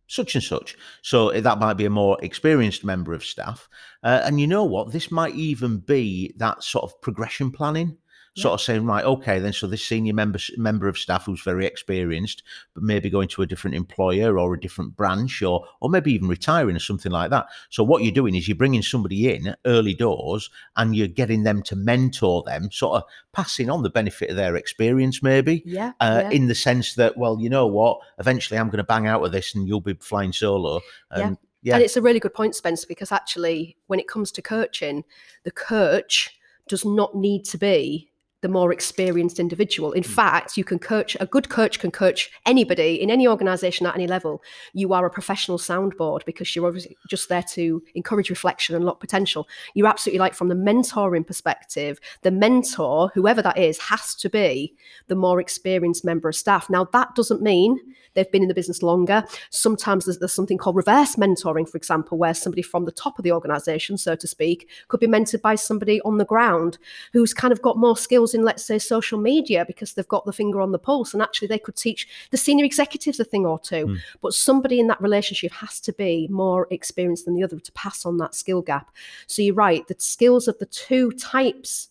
such 0.08 0.36
and 0.36 0.44
such. 0.44 0.78
So 1.02 1.30
eh, 1.30 1.42
that 1.42 1.60
might 1.60 1.76
be 1.76 1.86
a 1.86 1.90
more 1.90 2.18
experienced 2.22 2.84
member 2.84 3.14
of 3.14 3.24
staff. 3.24 3.68
Uh, 4.04 4.22
and 4.24 4.40
you 4.40 4.48
know 4.48 4.64
what? 4.64 4.92
This 4.92 5.12
might 5.12 5.36
even 5.36 5.80
be 5.80 6.34
that 6.38 6.64
sort 6.64 6.84
of 6.84 7.02
progression 7.02 7.52
planning. 7.52 7.98
Sort 8.38 8.54
of 8.54 8.62
saying, 8.62 8.86
right, 8.86 9.06
okay, 9.06 9.40
then 9.40 9.54
so 9.54 9.66
this 9.66 9.86
senior 9.86 10.14
member 10.14 10.40
member 10.58 10.90
of 10.90 10.98
staff 10.98 11.26
who's 11.26 11.42
very 11.42 11.66
experienced, 11.66 12.44
but 12.74 12.84
maybe 12.84 13.10
going 13.10 13.30
to 13.30 13.42
a 13.44 13.46
different 13.46 13.78
employer 13.78 14.38
or 14.38 14.54
a 14.54 14.60
different 14.60 14.98
branch, 14.98 15.42
or 15.42 15.66
or 15.80 15.90
maybe 15.90 16.12
even 16.12 16.28
retiring 16.28 16.76
or 16.76 16.80
something 16.80 17.14
like 17.14 17.30
that. 17.30 17.46
So 17.70 17.82
what 17.82 18.04
you're 18.04 18.12
doing 18.12 18.36
is 18.36 18.46
you're 18.48 18.58
bringing 18.58 18.82
somebody 18.82 19.34
in 19.34 19.56
early 19.66 19.94
doors, 19.94 20.50
and 20.76 20.96
you're 20.98 21.08
getting 21.08 21.44
them 21.44 21.64
to 21.64 21.78
mentor 21.78 22.44
them, 22.46 22.70
sort 22.74 22.98
of 22.98 23.04
passing 23.32 23.70
on 23.70 23.84
the 23.84 23.90
benefit 23.90 24.30
of 24.30 24.36
their 24.36 24.58
experience, 24.58 25.24
maybe 25.24 25.64
Yeah. 25.66 25.94
uh, 26.02 26.24
yeah. 26.24 26.30
in 26.32 26.48
the 26.48 26.56
sense 26.56 26.96
that, 26.96 27.16
well, 27.18 27.40
you 27.40 27.50
know 27.50 27.68
what? 27.68 28.00
Eventually, 28.20 28.60
I'm 28.60 28.68
going 28.68 28.78
to 28.78 28.84
bang 28.84 29.08
out 29.08 29.24
of 29.24 29.32
this, 29.32 29.56
and 29.56 29.66
you'll 29.66 29.80
be 29.80 29.94
flying 29.94 30.34
solo. 30.34 30.82
Yeah. 31.16 31.28
And 31.28 31.38
yeah, 31.62 31.76
And 31.76 31.84
it's 31.84 31.96
a 31.98 32.02
really 32.02 32.20
good 32.20 32.34
point, 32.34 32.54
Spencer, 32.54 32.86
because 32.88 33.12
actually, 33.14 33.78
when 33.88 34.00
it 34.00 34.08
comes 34.10 34.32
to 34.34 34.42
coaching, 34.42 35.06
the 35.46 35.52
coach 35.52 36.38
does 36.68 36.84
not 36.84 37.16
need 37.16 37.46
to 37.46 37.58
be 37.58 38.12
the 38.46 38.50
more 38.50 38.72
experienced 38.72 39.40
individual. 39.40 39.92
In 39.94 40.04
hmm. 40.04 40.12
fact, 40.12 40.56
you 40.56 40.64
can 40.64 40.78
coach, 40.78 41.18
a 41.20 41.26
good 41.26 41.50
coach 41.50 41.80
can 41.80 41.90
coach 41.90 42.30
anybody 42.46 43.02
in 43.02 43.10
any 43.10 43.28
organization 43.28 43.88
at 43.88 43.96
any 43.96 44.06
level. 44.06 44.44
You 44.72 44.94
are 44.94 45.04
a 45.04 45.10
professional 45.10 45.58
soundboard 45.58 46.24
because 46.26 46.56
you're 46.56 46.68
obviously 46.68 46.96
just 47.10 47.28
there 47.28 47.42
to 47.54 47.82
encourage 47.96 48.30
reflection 48.30 48.76
and 48.76 48.84
unlock 48.84 49.00
potential. 49.00 49.48
You're 49.74 49.88
absolutely 49.88 50.20
like 50.20 50.36
from 50.36 50.50
the 50.50 50.54
mentoring 50.54 51.26
perspective, 51.26 52.00
the 52.22 52.30
mentor, 52.30 53.10
whoever 53.16 53.42
that 53.42 53.58
is, 53.58 53.80
has 53.80 54.14
to 54.14 54.30
be 54.30 54.76
the 55.08 55.16
more 55.16 55.42
experienced 55.42 56.06
member 56.06 56.30
of 56.30 56.36
staff. 56.36 56.70
Now, 56.70 56.84
that 56.94 57.16
doesn't 57.16 57.42
mean 57.42 57.80
they've 58.14 58.32
been 58.32 58.44
in 58.44 58.48
the 58.48 58.54
business 58.54 58.84
longer. 58.84 59.24
Sometimes 59.50 60.06
there's, 60.06 60.20
there's 60.20 60.34
something 60.34 60.60
called 60.60 60.76
reverse 60.76 61.16
mentoring, 61.16 61.68
for 61.68 61.78
example, 61.78 62.20
where 62.20 62.36
somebody 62.36 62.62
from 62.62 62.86
the 62.86 62.92
top 62.92 63.18
of 63.18 63.24
the 63.24 63.32
organization, 63.32 63.98
so 63.98 64.16
to 64.16 64.28
speak, 64.28 64.70
could 64.88 65.00
be 65.00 65.08
mentored 65.08 65.42
by 65.42 65.56
somebody 65.56 66.00
on 66.02 66.20
the 66.20 66.26
ground 66.26 66.78
who's 67.12 67.34
kind 67.34 67.52
of 67.52 67.64
got 67.64 67.76
more 67.76 67.98
skills 67.98 68.35
in, 68.36 68.44
let's 68.44 68.64
say, 68.64 68.78
social 68.78 69.20
media 69.20 69.66
because 69.66 69.94
they've 69.94 70.08
got 70.08 70.26
the 70.26 70.34
finger 70.34 70.62
on 70.62 70.72
the 70.72 70.80
pulse. 70.80 71.14
And 71.14 71.24
actually, 71.24 71.48
they 71.48 71.58
could 71.58 71.76
teach 71.76 72.08
the 72.30 72.38
senior 72.38 72.66
executives 72.66 73.20
a 73.20 73.24
thing 73.24 73.46
or 73.46 73.58
two. 73.58 73.88
Mm. 73.88 73.98
But 74.22 74.34
somebody 74.34 74.80
in 74.80 74.88
that 74.88 75.02
relationship 75.02 75.52
has 75.54 75.80
to 75.82 75.94
be 75.94 76.28
more 76.30 76.68
experienced 76.70 77.26
than 77.26 77.36
the 77.36 77.44
other 77.44 77.60
to 77.60 77.72
pass 77.72 78.06
on 78.06 78.18
that 78.18 78.36
skill 78.36 78.62
gap. 78.62 78.92
So 79.26 79.42
you're 79.42 79.56
right, 79.56 79.88
the 79.88 79.96
skills 79.98 80.48
of 80.48 80.60
the 80.60 80.68
two 80.68 81.12
types 81.14 81.90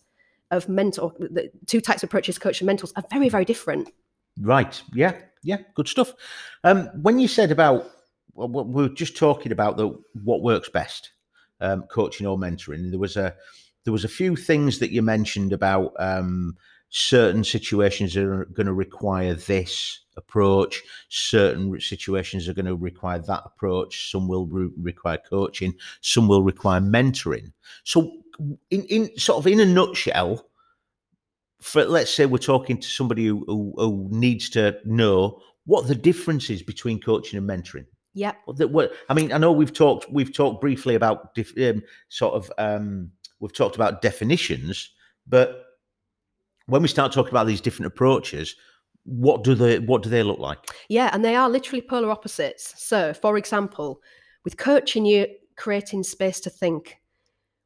of 0.51 0.69
mentor, 0.69 1.11
the 1.19 1.51
two 1.65 1.81
types 1.81 2.03
of 2.03 2.07
approaches, 2.07 2.37
coach 2.37 2.61
and 2.61 2.67
mentors, 2.67 2.93
are 2.95 3.03
very, 3.11 3.29
very 3.29 3.45
different. 3.45 3.91
right. 4.41 4.81
Yeah, 4.93 5.13
yeah, 5.43 5.57
good 5.75 5.87
stuff. 5.87 6.13
Um, 6.63 6.89
when 7.01 7.19
you 7.19 7.27
said 7.27 7.51
about, 7.51 7.91
well, 8.33 8.47
we 8.49 8.63
we 8.63 8.83
were 8.83 8.95
just 8.95 9.15
talking 9.17 9.51
about 9.51 9.77
the 9.77 9.89
what 10.23 10.41
works 10.41 10.69
best, 10.69 11.11
um, 11.61 11.83
coaching 11.83 12.27
or 12.27 12.37
mentoring. 12.37 12.89
There 12.89 12.99
was 12.99 13.17
a 13.17 13.35
there 13.85 13.93
was 13.93 14.03
a 14.03 14.09
few 14.09 14.35
things 14.35 14.79
that 14.79 14.91
you 14.91 15.01
mentioned 15.01 15.53
about 15.53 15.93
um, 15.97 16.57
certain 16.89 17.43
situations 17.43 18.17
are 18.17 18.45
going 18.45 18.67
to 18.67 18.73
require 18.73 19.33
this 19.33 20.01
approach 20.17 20.81
certain 21.09 21.79
situations 21.79 22.47
are 22.47 22.53
going 22.53 22.65
to 22.65 22.75
require 22.75 23.19
that 23.19 23.43
approach 23.45 24.11
some 24.11 24.27
will 24.27 24.45
re- 24.47 24.71
require 24.81 25.17
coaching 25.29 25.73
some 26.01 26.27
will 26.27 26.43
require 26.43 26.79
mentoring. 26.79 27.51
So 27.83 28.11
in, 28.69 28.83
in 28.83 29.17
sort 29.17 29.39
of 29.39 29.47
in 29.47 29.59
a 29.59 29.65
nutshell 29.65 30.47
for 31.61 31.83
let's 31.83 32.13
say 32.13 32.25
we're 32.25 32.37
talking 32.37 32.79
to 32.79 32.87
somebody 32.87 33.25
who, 33.27 33.43
who, 33.47 33.73
who 33.75 34.07
needs 34.11 34.49
to 34.51 34.77
know 34.85 35.41
what 35.65 35.87
the 35.87 35.95
difference 35.95 36.49
is 36.49 36.61
between 36.61 37.01
coaching 37.01 37.37
and 37.37 37.49
mentoring. 37.49 37.85
Yeah 38.13 38.33
what, 38.45 38.93
I 39.09 39.13
mean, 39.13 39.33
I 39.33 39.37
know 39.37 39.51
we've 39.51 39.73
talked 39.73 40.09
we've 40.09 40.33
talked 40.33 40.61
briefly 40.61 40.95
about 40.95 41.33
dif- 41.35 41.57
um, 41.57 41.83
sort 42.07 42.35
of 42.35 42.51
um, 42.57 43.11
we've 43.39 43.53
talked 43.53 43.75
about 43.75 44.01
definitions, 44.01 44.91
but 45.27 45.65
when 46.67 46.81
we 46.81 46.87
start 46.87 47.11
talking 47.11 47.31
about 47.31 47.47
these 47.47 47.61
different 47.61 47.87
approaches, 47.87 48.55
what 49.03 49.43
do 49.43 49.53
they 49.53 49.79
what 49.79 50.01
do 50.03 50.09
they 50.09 50.23
look 50.23 50.39
like? 50.39 50.57
Yeah, 50.89 51.09
and 51.13 51.23
they 51.23 51.35
are 51.35 51.49
literally 51.49 51.81
polar 51.81 52.09
opposites. 52.09 52.73
So, 52.77 53.13
for 53.13 53.37
example, 53.37 54.01
with 54.43 54.57
coaching, 54.57 55.05
you're 55.05 55.27
creating 55.55 56.03
space 56.03 56.39
to 56.41 56.49
think. 56.49 56.97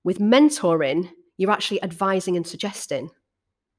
With 0.04 0.20
mentoring, 0.20 1.10
you're 1.38 1.52
actually 1.52 1.82
advising 1.84 2.36
and 2.36 2.46
suggesting. 2.46 3.10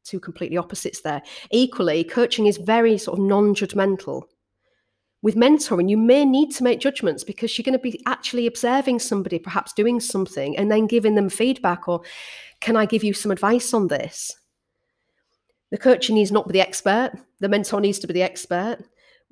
Two 0.05 0.21
completely 0.21 0.57
opposites 0.57 1.03
there. 1.03 1.23
Equally, 1.51 2.05
coaching 2.05 2.47
is 2.47 2.57
very 2.57 2.97
sort 2.97 3.19
of 3.19 3.25
non 3.25 3.55
judgmental. 3.55 4.23
With 5.23 5.37
mentoring, 5.37 5.91
you 5.91 5.99
may 5.99 6.25
need 6.25 6.51
to 6.53 6.65
make 6.65 6.81
judgments 6.81 7.25
because 7.25 7.57
you're 7.57 7.65
going 7.65 7.79
to 7.79 7.79
be 7.79 8.01
actually 8.07 8.47
observing 8.47 9.01
somebody, 9.01 9.39
perhaps 9.39 9.73
doing 9.75 10.01
something, 10.01 10.57
and 10.57 10.71
then 10.71 10.87
giving 10.87 11.15
them 11.15 11.29
feedback 11.29 11.89
or, 11.89 12.03
can 12.61 12.77
I 12.77 12.87
give 12.87 13.05
you 13.05 13.13
some 13.13 13.31
advice 13.31 13.75
on 13.75 13.89
this? 13.89 14.35
The 15.71 15.79
coaching 15.79 16.17
needs 16.17 16.33
not 16.33 16.49
be 16.49 16.53
the 16.53 16.61
expert, 16.61 17.13
the 17.39 17.49
mentor 17.49 17.81
needs 17.81 17.99
to 18.01 18.07
be 18.07 18.15
the 18.15 18.23
expert. 18.23 18.79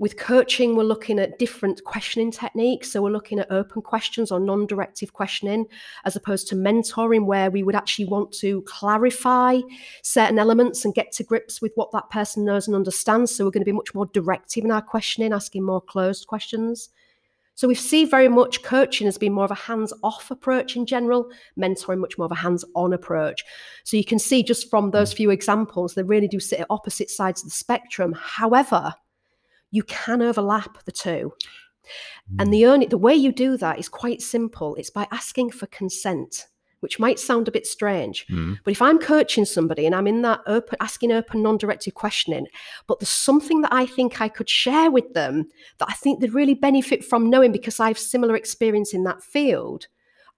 With 0.00 0.16
coaching, 0.16 0.76
we're 0.76 0.84
looking 0.84 1.18
at 1.18 1.40
different 1.40 1.82
questioning 1.82 2.30
techniques. 2.30 2.92
So 2.92 3.02
we're 3.02 3.10
looking 3.10 3.40
at 3.40 3.50
open 3.50 3.82
questions 3.82 4.30
or 4.30 4.38
non 4.38 4.64
directive 4.64 5.12
questioning, 5.12 5.66
as 6.04 6.14
opposed 6.14 6.46
to 6.48 6.54
mentoring, 6.54 7.26
where 7.26 7.50
we 7.50 7.64
would 7.64 7.74
actually 7.74 8.04
want 8.04 8.30
to 8.34 8.62
clarify 8.62 9.60
certain 10.04 10.38
elements 10.38 10.84
and 10.84 10.94
get 10.94 11.10
to 11.12 11.24
grips 11.24 11.60
with 11.60 11.72
what 11.74 11.90
that 11.90 12.10
person 12.10 12.44
knows 12.44 12.68
and 12.68 12.76
understands. 12.76 13.34
So 13.34 13.44
we're 13.44 13.50
going 13.50 13.62
to 13.62 13.64
be 13.64 13.72
much 13.72 13.92
more 13.92 14.06
directive 14.06 14.64
in 14.64 14.70
our 14.70 14.82
questioning, 14.82 15.32
asking 15.32 15.64
more 15.64 15.80
closed 15.80 16.28
questions. 16.28 16.90
So 17.56 17.66
we 17.66 17.74
see 17.74 18.04
very 18.04 18.28
much 18.28 18.62
coaching 18.62 19.08
as 19.08 19.18
being 19.18 19.32
more 19.32 19.46
of 19.46 19.50
a 19.50 19.56
hands 19.56 19.92
off 20.04 20.30
approach 20.30 20.76
in 20.76 20.86
general, 20.86 21.28
mentoring 21.58 21.98
much 21.98 22.16
more 22.16 22.26
of 22.26 22.30
a 22.30 22.36
hands 22.36 22.64
on 22.76 22.92
approach. 22.92 23.44
So 23.82 23.96
you 23.96 24.04
can 24.04 24.20
see 24.20 24.44
just 24.44 24.70
from 24.70 24.92
those 24.92 25.10
hmm. 25.10 25.16
few 25.16 25.30
examples, 25.30 25.94
they 25.94 26.04
really 26.04 26.28
do 26.28 26.38
sit 26.38 26.60
at 26.60 26.68
opposite 26.70 27.10
sides 27.10 27.42
of 27.42 27.48
the 27.48 27.56
spectrum. 27.56 28.14
However, 28.16 28.94
you 29.70 29.82
can 29.82 30.22
overlap 30.22 30.84
the 30.84 30.92
two. 30.92 31.32
And 32.38 32.52
the 32.52 32.66
only 32.66 32.86
the 32.86 32.98
way 32.98 33.14
you 33.14 33.32
do 33.32 33.56
that 33.56 33.78
is 33.78 33.88
quite 33.88 34.20
simple. 34.20 34.74
It's 34.74 34.90
by 34.90 35.08
asking 35.10 35.52
for 35.52 35.66
consent, 35.66 36.46
which 36.80 36.98
might 36.98 37.18
sound 37.18 37.48
a 37.48 37.52
bit 37.52 37.66
strange. 37.66 38.26
Mm. 38.28 38.58
But 38.62 38.72
if 38.72 38.82
I'm 38.82 38.98
coaching 38.98 39.46
somebody 39.46 39.86
and 39.86 39.94
I'm 39.94 40.06
in 40.06 40.22
that 40.22 40.40
open, 40.46 40.76
asking 40.80 41.12
open, 41.12 41.42
non-directive 41.42 41.94
questioning, 41.94 42.46
but 42.86 43.00
there's 43.00 43.08
something 43.08 43.62
that 43.62 43.72
I 43.72 43.86
think 43.86 44.20
I 44.20 44.28
could 44.28 44.50
share 44.50 44.90
with 44.90 45.14
them 45.14 45.48
that 45.78 45.88
I 45.88 45.94
think 45.94 46.20
they'd 46.20 46.34
really 46.34 46.54
benefit 46.54 47.04
from 47.04 47.30
knowing 47.30 47.52
because 47.52 47.80
I 47.80 47.88
have 47.88 47.98
similar 47.98 48.36
experience 48.36 48.92
in 48.92 49.04
that 49.04 49.22
field, 49.22 49.86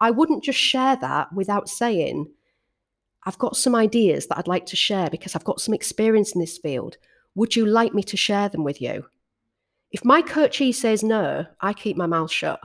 I 0.01 0.11
wouldn't 0.13 0.45
just 0.45 0.59
share 0.59 0.97
that 0.97 1.33
without 1.33 1.69
saying, 1.69 2.31
I've 3.27 3.39
got 3.39 3.57
some 3.57 3.75
ideas 3.75 4.29
that 4.29 4.39
I'd 4.39 4.49
like 4.49 4.67
to 4.67 4.77
share 4.77 5.11
because 5.11 5.35
I've 5.35 5.45
got 5.45 5.61
some 5.61 5.75
experience 5.75 6.33
in 6.33 6.41
this 6.41 6.57
field. 6.57 6.97
Would 7.35 7.55
you 7.55 7.67
like 7.67 7.93
me 7.93 8.03
to 8.05 8.17
share 8.17 8.49
them 8.49 8.65
with 8.65 8.81
you? 8.81 9.07
If 9.93 10.05
my 10.05 10.23
coachee 10.23 10.73
says 10.73 11.03
no, 11.03 11.47
I 11.61 11.73
keep 11.73 11.97
my 11.97 12.07
mouth 12.07 12.31
shut. 12.31 12.61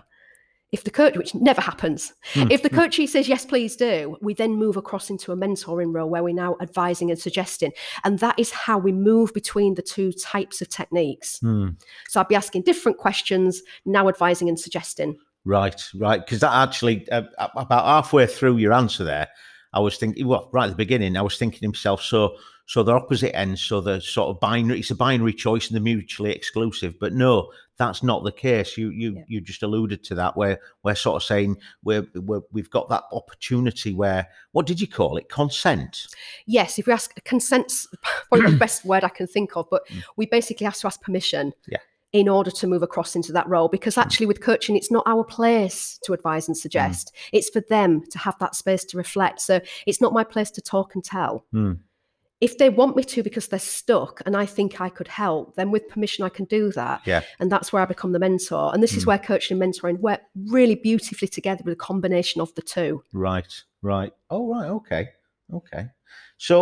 If 0.71 0.83
the 0.83 0.91
coach, 0.91 1.15
which 1.15 1.33
never 1.33 1.61
happens, 1.61 2.11
Hmm. 2.33 2.47
if 2.51 2.61
the 2.61 2.69
coachee 2.69 3.07
says 3.07 3.29
yes, 3.29 3.45
please 3.45 3.75
do, 3.77 4.17
we 4.21 4.33
then 4.33 4.55
move 4.55 4.75
across 4.75 5.09
into 5.09 5.31
a 5.31 5.35
mentoring 5.35 5.93
role 5.93 6.09
where 6.09 6.23
we're 6.23 6.33
now 6.33 6.57
advising 6.59 7.09
and 7.09 7.19
suggesting. 7.19 7.71
And 8.03 8.19
that 8.19 8.37
is 8.37 8.51
how 8.51 8.77
we 8.77 8.91
move 8.91 9.33
between 9.33 9.75
the 9.75 9.81
two 9.81 10.11
types 10.11 10.61
of 10.61 10.69
techniques. 10.69 11.39
Mm. 11.41 11.81
So 12.09 12.19
I'd 12.19 12.27
be 12.27 12.35
asking 12.35 12.63
different 12.63 12.97
questions, 12.97 13.61
now 13.85 14.09
advising 14.09 14.49
and 14.49 14.59
suggesting. 14.59 15.17
Right, 15.45 15.81
right. 15.95 16.19
Because 16.19 16.41
that 16.41 16.53
actually, 16.53 17.07
uh, 17.09 17.23
about 17.37 17.85
halfway 17.85 18.25
through 18.25 18.57
your 18.57 18.73
answer 18.73 19.03
there, 19.03 19.29
I 19.71 19.79
was 19.79 19.97
thinking, 19.97 20.27
well, 20.27 20.49
right 20.51 20.65
at 20.65 20.71
the 20.71 20.75
beginning, 20.75 21.15
I 21.15 21.21
was 21.21 21.37
thinking 21.37 21.59
to 21.61 21.67
myself, 21.67 22.01
so, 22.01 22.35
so 22.65 22.81
they're 22.83 22.95
opposite 22.97 23.35
ends, 23.35 23.61
so 23.61 23.79
the 23.81 24.01
sort 24.01 24.29
of 24.29 24.39
binary, 24.39 24.79
it's 24.79 24.91
a 24.91 24.95
binary 24.95 25.33
choice 25.33 25.67
and 25.67 25.75
they're 25.75 25.81
mutually 25.83 26.31
exclusive. 26.31 26.95
But 26.99 27.13
no, 27.13 27.51
that's 27.77 28.01
not 28.01 28.23
the 28.23 28.31
case. 28.31 28.77
You, 28.77 28.89
you, 28.89 29.15
Yeah. 29.17 29.23
you 29.27 29.41
just 29.41 29.61
alluded 29.63 30.03
to 30.05 30.15
that, 30.15 30.35
where 30.35 30.59
we're 30.83 30.95
sort 30.95 31.17
of 31.17 31.23
saying 31.23 31.57
we're, 31.83 32.07
we're 32.15 32.41
we've 32.51 32.69
got 32.71 32.89
that 32.89 33.03
opportunity 33.11 33.93
where, 33.93 34.27
what 34.51 34.65
did 34.65 34.81
you 34.81 34.87
call 34.87 35.17
it? 35.17 35.29
Consent. 35.29 36.07
Yes, 36.47 36.79
if 36.79 36.87
we 36.87 36.93
ask 36.93 37.23
consent's 37.23 37.87
probably 38.29 38.51
the 38.51 38.57
best 38.57 38.83
word 38.85 39.03
I 39.03 39.09
can 39.09 39.27
think 39.27 39.55
of, 39.55 39.67
but 39.69 39.87
Mm. 39.89 40.01
we 40.17 40.25
basically 40.25 40.65
have 40.65 40.75
to 40.77 40.87
ask 40.87 41.01
permission. 41.01 41.53
Yeah. 41.67 41.77
In 42.13 42.29
order 42.29 42.49
to 42.49 42.65
move 42.67 42.81
across 42.81 43.13
into 43.13 43.33
that 43.33 43.45
role, 43.49 43.67
because 43.67 43.97
actually 43.97 44.25
with 44.25 44.39
coaching, 44.41 44.77
it's 44.77 44.89
not 44.89 45.03
our 45.05 45.25
place 45.25 45.99
to 46.05 46.13
advise 46.13 46.47
and 46.47 46.55
suggest. 46.57 47.13
It's 47.33 47.49
for 47.49 47.59
them 47.67 48.03
to 48.11 48.17
have 48.19 48.39
that 48.39 48.55
space 48.55 48.85
to 48.85 48.97
reflect. 48.97 49.41
So 49.41 49.59
it's 49.85 49.99
not 49.99 50.13
my 50.13 50.23
place 50.23 50.49
to 50.51 50.61
talk 50.61 50.95
and 50.95 51.03
tell. 51.03 51.43
Hmm. 51.51 51.73
If 52.45 52.59
they 52.59 52.69
want 52.69 52.95
me 52.95 53.03
to 53.03 53.23
because 53.23 53.47
they're 53.47 53.59
stuck 53.79 54.21
and 54.25 54.37
I 54.37 54.45
think 54.45 54.79
I 54.79 54.89
could 54.97 55.07
help, 55.07 55.55
then 55.55 55.71
with 55.71 55.89
permission 55.89 56.23
I 56.23 56.29
can 56.29 56.45
do 56.45 56.71
that. 56.73 57.01
Yeah. 57.05 57.21
And 57.39 57.51
that's 57.51 57.73
where 57.73 57.81
I 57.81 57.85
become 57.85 58.11
the 58.11 58.19
mentor. 58.19 58.71
And 58.71 58.83
this 58.83 58.95
is 58.95 59.03
Mm. 59.03 59.07
where 59.07 59.17
coaching 59.17 59.59
and 59.59 59.73
mentoring 59.73 59.99
work 59.99 60.21
really 60.57 60.75
beautifully 60.75 61.27
together 61.27 61.63
with 61.65 61.73
a 61.73 61.83
combination 61.89 62.41
of 62.41 62.53
the 62.53 62.61
two. 62.61 63.01
Right, 63.13 63.51
right. 63.81 64.13
Oh, 64.29 64.43
right. 64.53 64.69
Okay, 64.69 65.09
okay. 65.51 65.87
So 66.37 66.55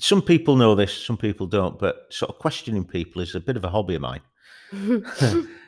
some 0.00 0.22
people 0.22 0.56
know 0.56 0.74
this, 0.74 0.92
some 0.92 1.16
people 1.16 1.46
don't, 1.46 1.78
but 1.78 1.94
sort 2.10 2.30
of 2.32 2.38
questioning 2.40 2.84
people 2.84 3.22
is 3.22 3.34
a 3.36 3.40
bit 3.40 3.56
of 3.56 3.64
a 3.64 3.68
hobby 3.68 3.94
of 3.94 4.02
mine. 4.02 4.22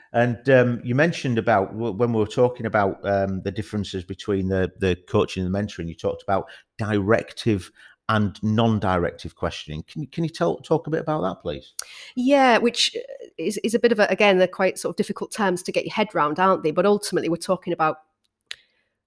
and 0.13 0.51
um, 0.51 0.81
you 0.83 0.95
mentioned 0.97 1.39
about 1.39 1.75
when 1.75 2.13
we 2.13 2.19
were 2.19 2.27
talking 2.27 2.67
about 2.67 2.99
um, 3.15 3.43
the 3.43 3.53
differences 3.53 4.03
between 4.05 4.49
the 4.49 4.73
the 4.79 4.97
coaching 5.09 5.45
and 5.45 5.55
the 5.55 5.59
mentoring. 5.59 5.89
You 5.89 5.95
talked 5.95 6.25
about 6.25 6.47
directive 6.77 7.71
and 8.09 8.43
non-directive 8.43 9.37
questioning. 9.37 9.83
Can 9.85 10.03
you 10.03 10.09
can 10.09 10.25
you 10.25 10.31
tell 10.31 10.57
talk 10.57 10.87
a 10.87 10.91
bit 10.91 11.01
about 11.01 11.23
that, 11.23 11.43
please? 11.43 11.75
Yeah, 12.17 12.59
which 12.59 12.97
uh, 12.97 13.27
is, 13.37 13.59
is 13.65 13.75
a 13.75 13.79
bit 13.79 13.93
of 13.93 14.01
a, 14.01 14.07
again, 14.09 14.39
they're 14.39 14.49
quite 14.49 14.79
sort 14.79 14.93
of 14.93 14.97
difficult 14.97 15.33
terms 15.33 15.63
to 15.65 15.73
get 15.73 15.85
your 15.85 15.95
head 15.95 16.15
round, 16.15 16.39
aren't 16.39 16.63
they? 16.63 16.71
But 16.71 16.87
ultimately, 16.87 17.29
we're 17.29 17.37
talking 17.37 17.73
about 17.73 17.99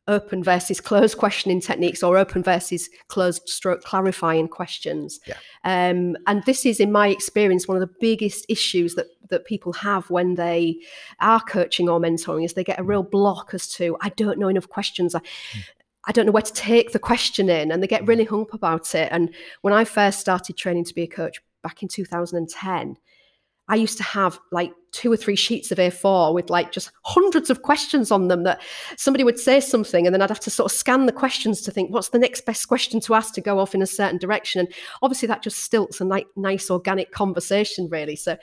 open 0.08 0.44
versus 0.44 0.82
closed 0.82 1.18
questioning 1.18 1.62
techniques 1.62 2.02
or 2.02 2.18
open 2.18 2.42
versus 2.42 2.90
closed 3.08 3.48
stroke 3.48 3.84
clarifying 3.84 4.48
questions. 4.48 5.20
Yeah. 5.28 5.38
Um, 5.64 6.18
and 6.26 6.44
this 6.46 6.66
is, 6.66 6.80
in 6.80 6.92
my 6.92 7.08
experience, 7.08 7.68
one 7.68 7.78
of 7.78 7.88
the 7.88 7.96
biggest 8.00 8.46
issues 8.50 8.96
that, 8.96 9.08
that 9.30 9.46
people 9.46 9.72
have 9.74 10.10
when 10.10 10.36
they 10.36 10.80
are 11.20 11.40
coaching 11.40 11.88
or 11.88 12.00
mentoring 12.00 12.44
is 12.44 12.54
they 12.54 12.64
get 12.64 12.80
a 12.80 12.84
real 12.84 13.04
block 13.04 13.52
as 13.54 13.68
to, 13.74 13.96
I 14.02 14.10
don't 14.10 14.40
know 14.40 14.50
enough 14.50 14.68
questions. 14.68 15.14
I, 15.14 15.22
I 16.06 16.12
don't 16.12 16.26
know 16.26 16.32
where 16.32 16.42
to 16.42 16.54
take 16.54 16.92
the 16.92 17.00
question 17.00 17.50
in, 17.50 17.72
and 17.72 17.82
they 17.82 17.88
get 17.88 18.08
really 18.08 18.26
mm. 18.26 18.30
hung 18.30 18.42
up 18.42 18.54
about 18.54 18.96
it. 18.96 19.10
And 19.12 19.34
when 19.62 19.74
I 19.74 19.84
first 19.84 20.20
started 20.20 20.58
training 20.58 20.86
to 20.86 20.96
be 20.96 21.04
a 21.04 21.08
coach 21.08 21.40
back 21.64 21.84
in 21.84 21.90
2010, 21.90 22.98
I 23.68 23.76
used 23.76 23.98
to 23.98 24.04
have 24.04 24.38
like 24.52 24.74
two 24.92 25.12
or 25.12 25.16
three 25.16 25.36
sheets 25.36 25.72
of 25.72 25.78
A4 25.78 26.34
with 26.34 26.50
like 26.50 26.74
just 26.74 26.92
hundreds 27.04 27.50
of 27.50 27.62
questions 27.62 28.12
on 28.12 28.28
them 28.28 28.44
that 28.44 28.62
somebody 28.98 29.24
would 29.24 29.40
say 29.40 29.62
something 29.62 30.06
and 30.06 30.14
then 30.14 30.22
I'd 30.22 30.30
have 30.30 30.42
to 30.42 30.50
sort 30.50 30.70
of 30.70 30.78
scan 30.78 31.06
the 31.06 31.14
questions 31.14 31.62
to 31.62 31.72
think 31.72 31.94
what's 31.94 32.10
the 32.10 32.20
next 32.20 32.46
best 32.46 32.68
question 32.68 33.00
to 33.00 33.14
ask 33.14 33.34
to 33.36 33.42
go 33.42 33.60
off 33.60 33.74
in 33.74 33.82
a 33.82 33.88
certain 33.88 34.18
direction. 34.18 34.60
And 34.60 34.74
obviously 35.02 35.28
that 35.28 35.42
just 35.42 35.60
stilts 35.60 36.02
a 36.02 36.06
ni- 36.06 36.26
nice 36.36 36.70
organic 36.70 37.12
conversation, 37.12 37.88
really. 37.90 38.18
So 38.18 38.36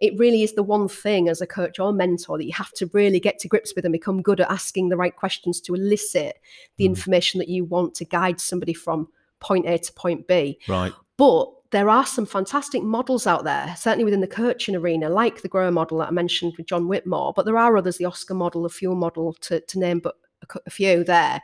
it 0.00 0.18
really 0.18 0.42
is 0.42 0.54
the 0.54 0.62
one 0.62 0.88
thing 0.88 1.28
as 1.28 1.40
a 1.40 1.46
coach 1.46 1.78
or 1.78 1.92
mentor 1.92 2.38
that 2.38 2.44
you 2.46 2.52
have 2.54 2.72
to 2.72 2.88
really 2.92 3.18
get 3.20 3.38
to 3.40 3.48
grips 3.48 3.74
with 3.74 3.84
and 3.84 3.92
become 3.92 4.22
good 4.22 4.40
at 4.40 4.50
asking 4.50 4.88
the 4.88 4.96
right 4.96 5.16
questions 5.16 5.60
to 5.62 5.74
elicit 5.74 6.38
the 6.76 6.84
Mhm. 6.84 6.88
information 6.90 7.38
that 7.38 7.48
you 7.48 7.64
want 7.64 7.94
to 7.96 8.04
guide 8.04 8.40
somebody 8.40 8.72
from 8.72 9.08
point 9.40 9.66
A 9.66 9.78
to 9.78 9.92
point 9.92 10.26
B. 10.26 10.58
Right. 10.68 10.92
But 11.16 11.50
there 11.70 11.90
are 11.90 12.06
some 12.06 12.24
fantastic 12.26 12.82
models 12.82 13.26
out 13.26 13.44
there, 13.44 13.74
certainly 13.76 14.04
within 14.04 14.20
the 14.20 14.26
coaching 14.26 14.74
arena, 14.74 15.10
like 15.10 15.42
the 15.42 15.48
grower 15.48 15.70
model 15.70 15.98
that 15.98 16.08
I 16.08 16.12
mentioned 16.12 16.54
with 16.56 16.66
John 16.66 16.88
Whitmore. 16.88 17.32
But 17.34 17.44
there 17.44 17.58
are 17.58 17.76
others, 17.76 17.98
the 17.98 18.04
Oscar 18.06 18.34
model, 18.34 18.62
the 18.62 18.68
Fuel 18.70 18.94
model, 18.94 19.34
to, 19.42 19.60
to 19.60 19.78
name 19.78 19.98
but 19.98 20.16
a 20.66 20.70
few 20.70 21.04
there, 21.04 21.42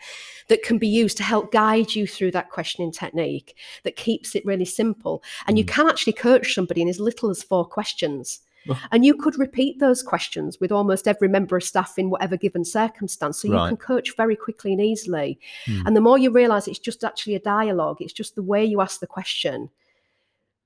that 0.48 0.62
can 0.62 0.78
be 0.78 0.88
used 0.88 1.16
to 1.18 1.22
help 1.22 1.52
guide 1.52 1.94
you 1.94 2.06
through 2.06 2.30
that 2.32 2.50
questioning 2.50 2.92
technique 2.92 3.56
that 3.82 3.96
keeps 3.96 4.34
it 4.34 4.44
really 4.44 4.64
simple. 4.64 5.22
And 5.46 5.58
you 5.58 5.64
Mm. 5.64 5.68
can 5.68 5.88
actually 5.88 6.12
coach 6.14 6.54
somebody 6.54 6.82
in 6.82 6.88
as 6.88 7.00
little 7.00 7.30
as 7.30 7.42
four 7.42 7.64
questions. 7.64 8.40
Oh. 8.68 8.80
And 8.92 9.04
you 9.04 9.14
could 9.14 9.38
repeat 9.38 9.78
those 9.78 10.02
questions 10.02 10.58
with 10.58 10.72
almost 10.72 11.06
every 11.06 11.28
member 11.28 11.54
of 11.56 11.62
staff 11.64 11.98
in 11.98 12.08
whatever 12.08 12.36
given 12.38 12.64
circumstance. 12.64 13.38
So 13.42 13.48
you 13.48 13.54
Right. 13.54 13.68
can 13.68 13.76
coach 13.76 14.16
very 14.16 14.36
quickly 14.36 14.72
and 14.72 14.80
easily. 14.80 15.38
Hmm. 15.66 15.86
And 15.86 15.94
the 15.96 16.00
more 16.00 16.16
you 16.16 16.30
realize 16.30 16.66
it's 16.66 16.78
just 16.78 17.04
actually 17.04 17.34
a 17.34 17.40
dialogue, 17.40 17.98
it's 18.00 18.12
just 18.12 18.36
the 18.36 18.42
way 18.42 18.64
you 18.64 18.80
ask 18.80 19.00
the 19.00 19.06
question, 19.06 19.68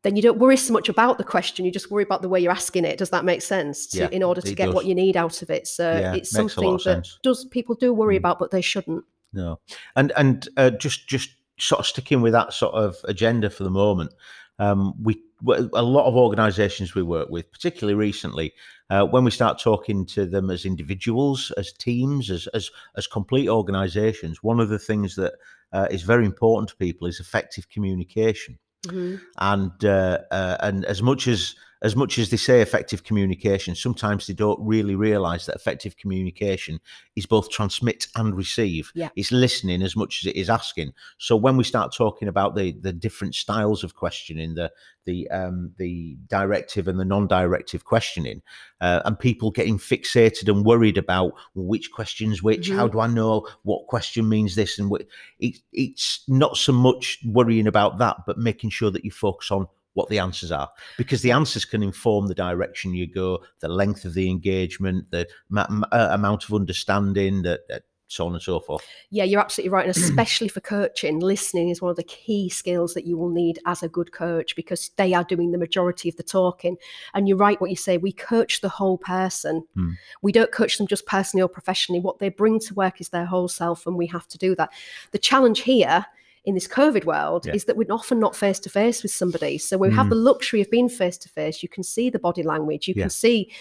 then 0.09 0.17
you 0.17 0.23
don't 0.23 0.39
worry 0.39 0.57
so 0.57 0.73
much 0.73 0.89
about 0.89 1.19
the 1.19 1.25
question. 1.25 1.67
You 1.67 1.71
just 1.71 1.91
worry 1.91 2.03
about 2.03 2.23
the 2.23 2.31
way 2.31 2.41
you're 2.41 2.51
asking 2.51 2.87
it. 2.87 2.97
Does 2.97 3.11
that 3.11 3.27
make 3.27 3.43
sense? 3.43 3.89
To, 3.89 3.99
Yeah, 3.99 4.09
in 4.09 4.23
order 4.23 4.41
to 4.41 4.55
get 4.55 4.73
what 4.73 4.87
you 4.87 4.95
need 4.95 5.19
out 5.19 5.43
of 5.43 5.51
it. 5.51 5.67
So 5.67 5.99
Yeah, 5.99 6.15
it's 6.15 6.33
makes 6.33 6.57
a 6.57 6.63
lot 6.63 6.81
something 6.81 6.95
that 6.97 7.07
sense. 7.07 7.19
does 7.23 7.45
people 7.45 7.75
do 7.75 7.93
worry 7.93 8.15
Hmm. 8.17 8.23
about, 8.25 8.39
but 8.39 8.51
they 8.51 8.63
shouldn't. 8.63 9.05
No, 9.35 9.61
and 9.97 10.11
and 10.17 10.49
uh, 10.57 10.71
just 10.71 11.07
just 11.09 11.29
sort 11.61 11.81
of 11.81 11.87
sticking 11.87 12.23
with 12.23 12.33
that 12.33 12.55
sort 12.55 12.75
of 12.75 12.97
agenda 13.05 13.51
for 13.51 13.65
the 13.65 13.71
moment. 13.71 14.15
Um, 14.59 14.95
we 15.03 15.23
a 15.47 15.83
lot 15.83 16.07
of 16.07 16.17
organisations 16.17 16.95
we 16.95 17.03
work 17.03 17.29
with, 17.29 17.53
particularly 17.53 17.95
recently, 17.95 18.55
uh, 18.89 19.05
when 19.05 19.25
we 19.25 19.31
start 19.31 19.61
talking 19.61 20.07
to 20.07 20.25
them 20.25 20.49
as 20.51 20.65
individuals, 20.65 21.53
as 21.59 21.71
teams, 21.75 22.31
as 22.31 22.47
as 22.55 22.71
as 22.97 23.07
complete 23.07 23.51
organisations, 23.51 24.43
one 24.43 24.59
of 24.59 24.71
the 24.71 24.79
things 24.79 25.17
that 25.17 25.35
uh, 25.75 25.87
is 25.91 26.03
very 26.03 26.25
important 26.25 26.71
to 26.71 26.77
people 26.77 27.07
is 27.07 27.21
effective 27.21 27.69
communication 27.69 28.59
Mhm. 28.87 29.21
and 29.39 29.85
uh, 29.85 30.19
uh, 30.31 30.57
and 30.61 30.85
as 30.85 31.03
much 31.03 31.27
as 31.29 31.55
as 31.83 31.95
much 31.95 32.19
as 32.19 32.31
they 32.31 32.37
say 32.37 32.61
effective 32.61 33.05
communication, 33.05 33.75
sometimes 33.75 34.27
they 34.27 34.35
don't 34.35 34.59
really 34.61 34.95
realise 34.97 35.47
that 35.47 35.57
effective 35.57 35.97
communication 35.97 36.81
is 37.15 37.27
both 37.27 37.51
transmit 37.51 38.09
and 38.17 38.35
receive. 38.35 38.91
Yeah. 38.95 39.11
It's 39.17 39.31
listening 39.33 39.83
as 39.83 39.95
much 39.95 40.23
as 40.23 40.29
it 40.31 40.37
is 40.37 40.51
asking. 40.51 40.93
So 41.19 41.37
when 41.37 41.57
we 41.57 41.65
start 41.65 41.95
talking 41.95 42.29
about 42.29 42.57
the 42.57 42.73
the 42.73 42.93
different 42.93 43.35
styles 43.35 43.85
of 43.85 43.95
questioning, 43.95 44.55
the 44.55 44.73
the 45.05 45.31
um, 45.31 45.73
the 45.79 46.17
directive 46.29 46.89
and 46.89 46.99
the 47.01 47.05
non-directive 47.05 47.85
questioning, 47.85 48.43
uh, 48.81 49.01
and 49.05 49.19
people 49.19 49.51
getting 49.51 49.79
fixated 49.79 50.49
and 50.53 50.65
worried 50.67 50.99
about 50.99 51.33
which 51.55 51.91
questions 51.93 52.43
which, 52.43 52.69
how 52.71 52.89
Mhm. 52.89 52.93
do 52.93 53.01
I 53.01 53.07
know 53.07 53.47
what 53.63 53.87
question 53.87 54.29
means 54.29 54.55
this, 54.55 54.79
and 54.79 54.91
what 54.91 55.07
it, 55.39 55.59
it's 55.73 56.25
not 56.29 56.57
so 56.57 56.73
much 56.73 57.19
worrying 57.25 57.67
about 57.67 57.99
that, 57.99 58.17
but 58.27 58.37
making 58.39 58.71
sure 58.71 58.91
that 58.91 59.05
you 59.05 59.11
focus 59.11 59.51
on 59.51 59.67
what 59.99 60.09
the 60.09 60.21
answers 60.21 60.53
are, 60.53 60.71
because 60.97 61.23
the 61.23 61.33
answers 61.33 61.65
can 61.65 61.83
inform 61.83 62.29
the 62.29 62.35
direction 62.35 62.95
you 62.95 63.07
go, 63.07 63.41
the 63.59 63.69
length 63.69 64.05
of 64.05 64.15
the 64.15 64.31
engagement, 64.31 65.11
the 65.11 65.27
ma- 65.49 65.67
uh, 65.91 66.09
amount 66.13 66.45
of 66.45 66.55
understanding, 66.55 67.43
that 67.43 67.61
uh, 67.75 67.81
so 68.07 68.27
on 68.27 68.33
and 68.33 68.41
so 68.41 68.61
forth. 68.61 68.87
Yeah, 69.11 69.25
you're 69.25 69.41
absolutely 69.41 69.71
right. 69.71 69.87
And 69.87 69.95
especially 69.95 70.47
for 70.47 70.61
coaching, 70.61 71.19
listening 71.19 71.69
is 71.69 71.83
one 71.83 71.91
of 71.91 71.97
the 71.97 72.05
key 72.05 72.49
skills 72.49 72.95
that 72.95 73.07
you 73.07 73.19
will 73.19 73.29
need 73.29 73.59
as 73.67 73.83
a 73.83 73.89
good 73.89 74.13
coach 74.13 74.55
because 74.55 74.91
they 74.97 75.13
are 75.15 75.25
doing 75.25 75.51
the 75.51 75.59
majority 75.59 76.09
of 76.09 76.17
the 76.17 76.23
talking. 76.23 76.77
And 77.13 77.29
you're 77.29 77.37
right 77.37 77.61
what 77.61 77.71
you 77.71 77.77
say. 77.77 77.99
We 77.99 78.13
coach 78.13 78.61
the 78.61 78.69
whole 78.69 78.99
person. 78.99 79.65
Hmm. 79.75 79.91
We 80.23 80.33
don't 80.33 80.53
coach 80.53 80.79
them 80.79 80.87
just 80.87 81.07
personally 81.07 81.43
or 81.43 81.49
professionally. 81.49 82.01
What 82.01 82.21
they 82.21 82.31
bring 82.31 82.61
to 82.61 82.75
work 82.75 83.01
is 83.01 83.11
their 83.11 83.27
whole 83.27 83.49
self, 83.49 83.87
and 83.87 83.97
we 83.97 84.07
have 84.07 84.29
to 84.29 84.39
do 84.39 84.55
that. 84.55 84.71
The 85.11 85.19
challenge 85.19 85.61
here 85.61 86.07
in 86.49 86.55
this 86.55 86.67
COVID 86.67 87.05
world 87.05 87.45
Yeah. 87.47 87.55
is 87.55 87.65
that 87.67 87.77
we're 87.77 87.93
often 87.93 88.19
not 88.19 88.35
face 88.35 88.59
to 88.61 88.71
face 88.71 89.03
with 89.03 89.13
somebody. 89.13 89.59
So 89.59 89.77
we 89.77 89.91
have 89.93 90.07
Mm. 90.07 90.11
the 90.15 90.15
luxury 90.31 90.61
of 90.63 90.71
being 90.71 90.89
face 90.89 91.19
to 91.19 91.29
face. 91.29 91.63
You 91.63 91.69
can 91.69 91.85
see 91.85 92.09
the 92.11 92.19
body 92.19 92.43
language, 92.43 92.89
you 92.89 92.95
Yeah. 92.97 93.05
can 93.05 93.11
see 93.11 93.53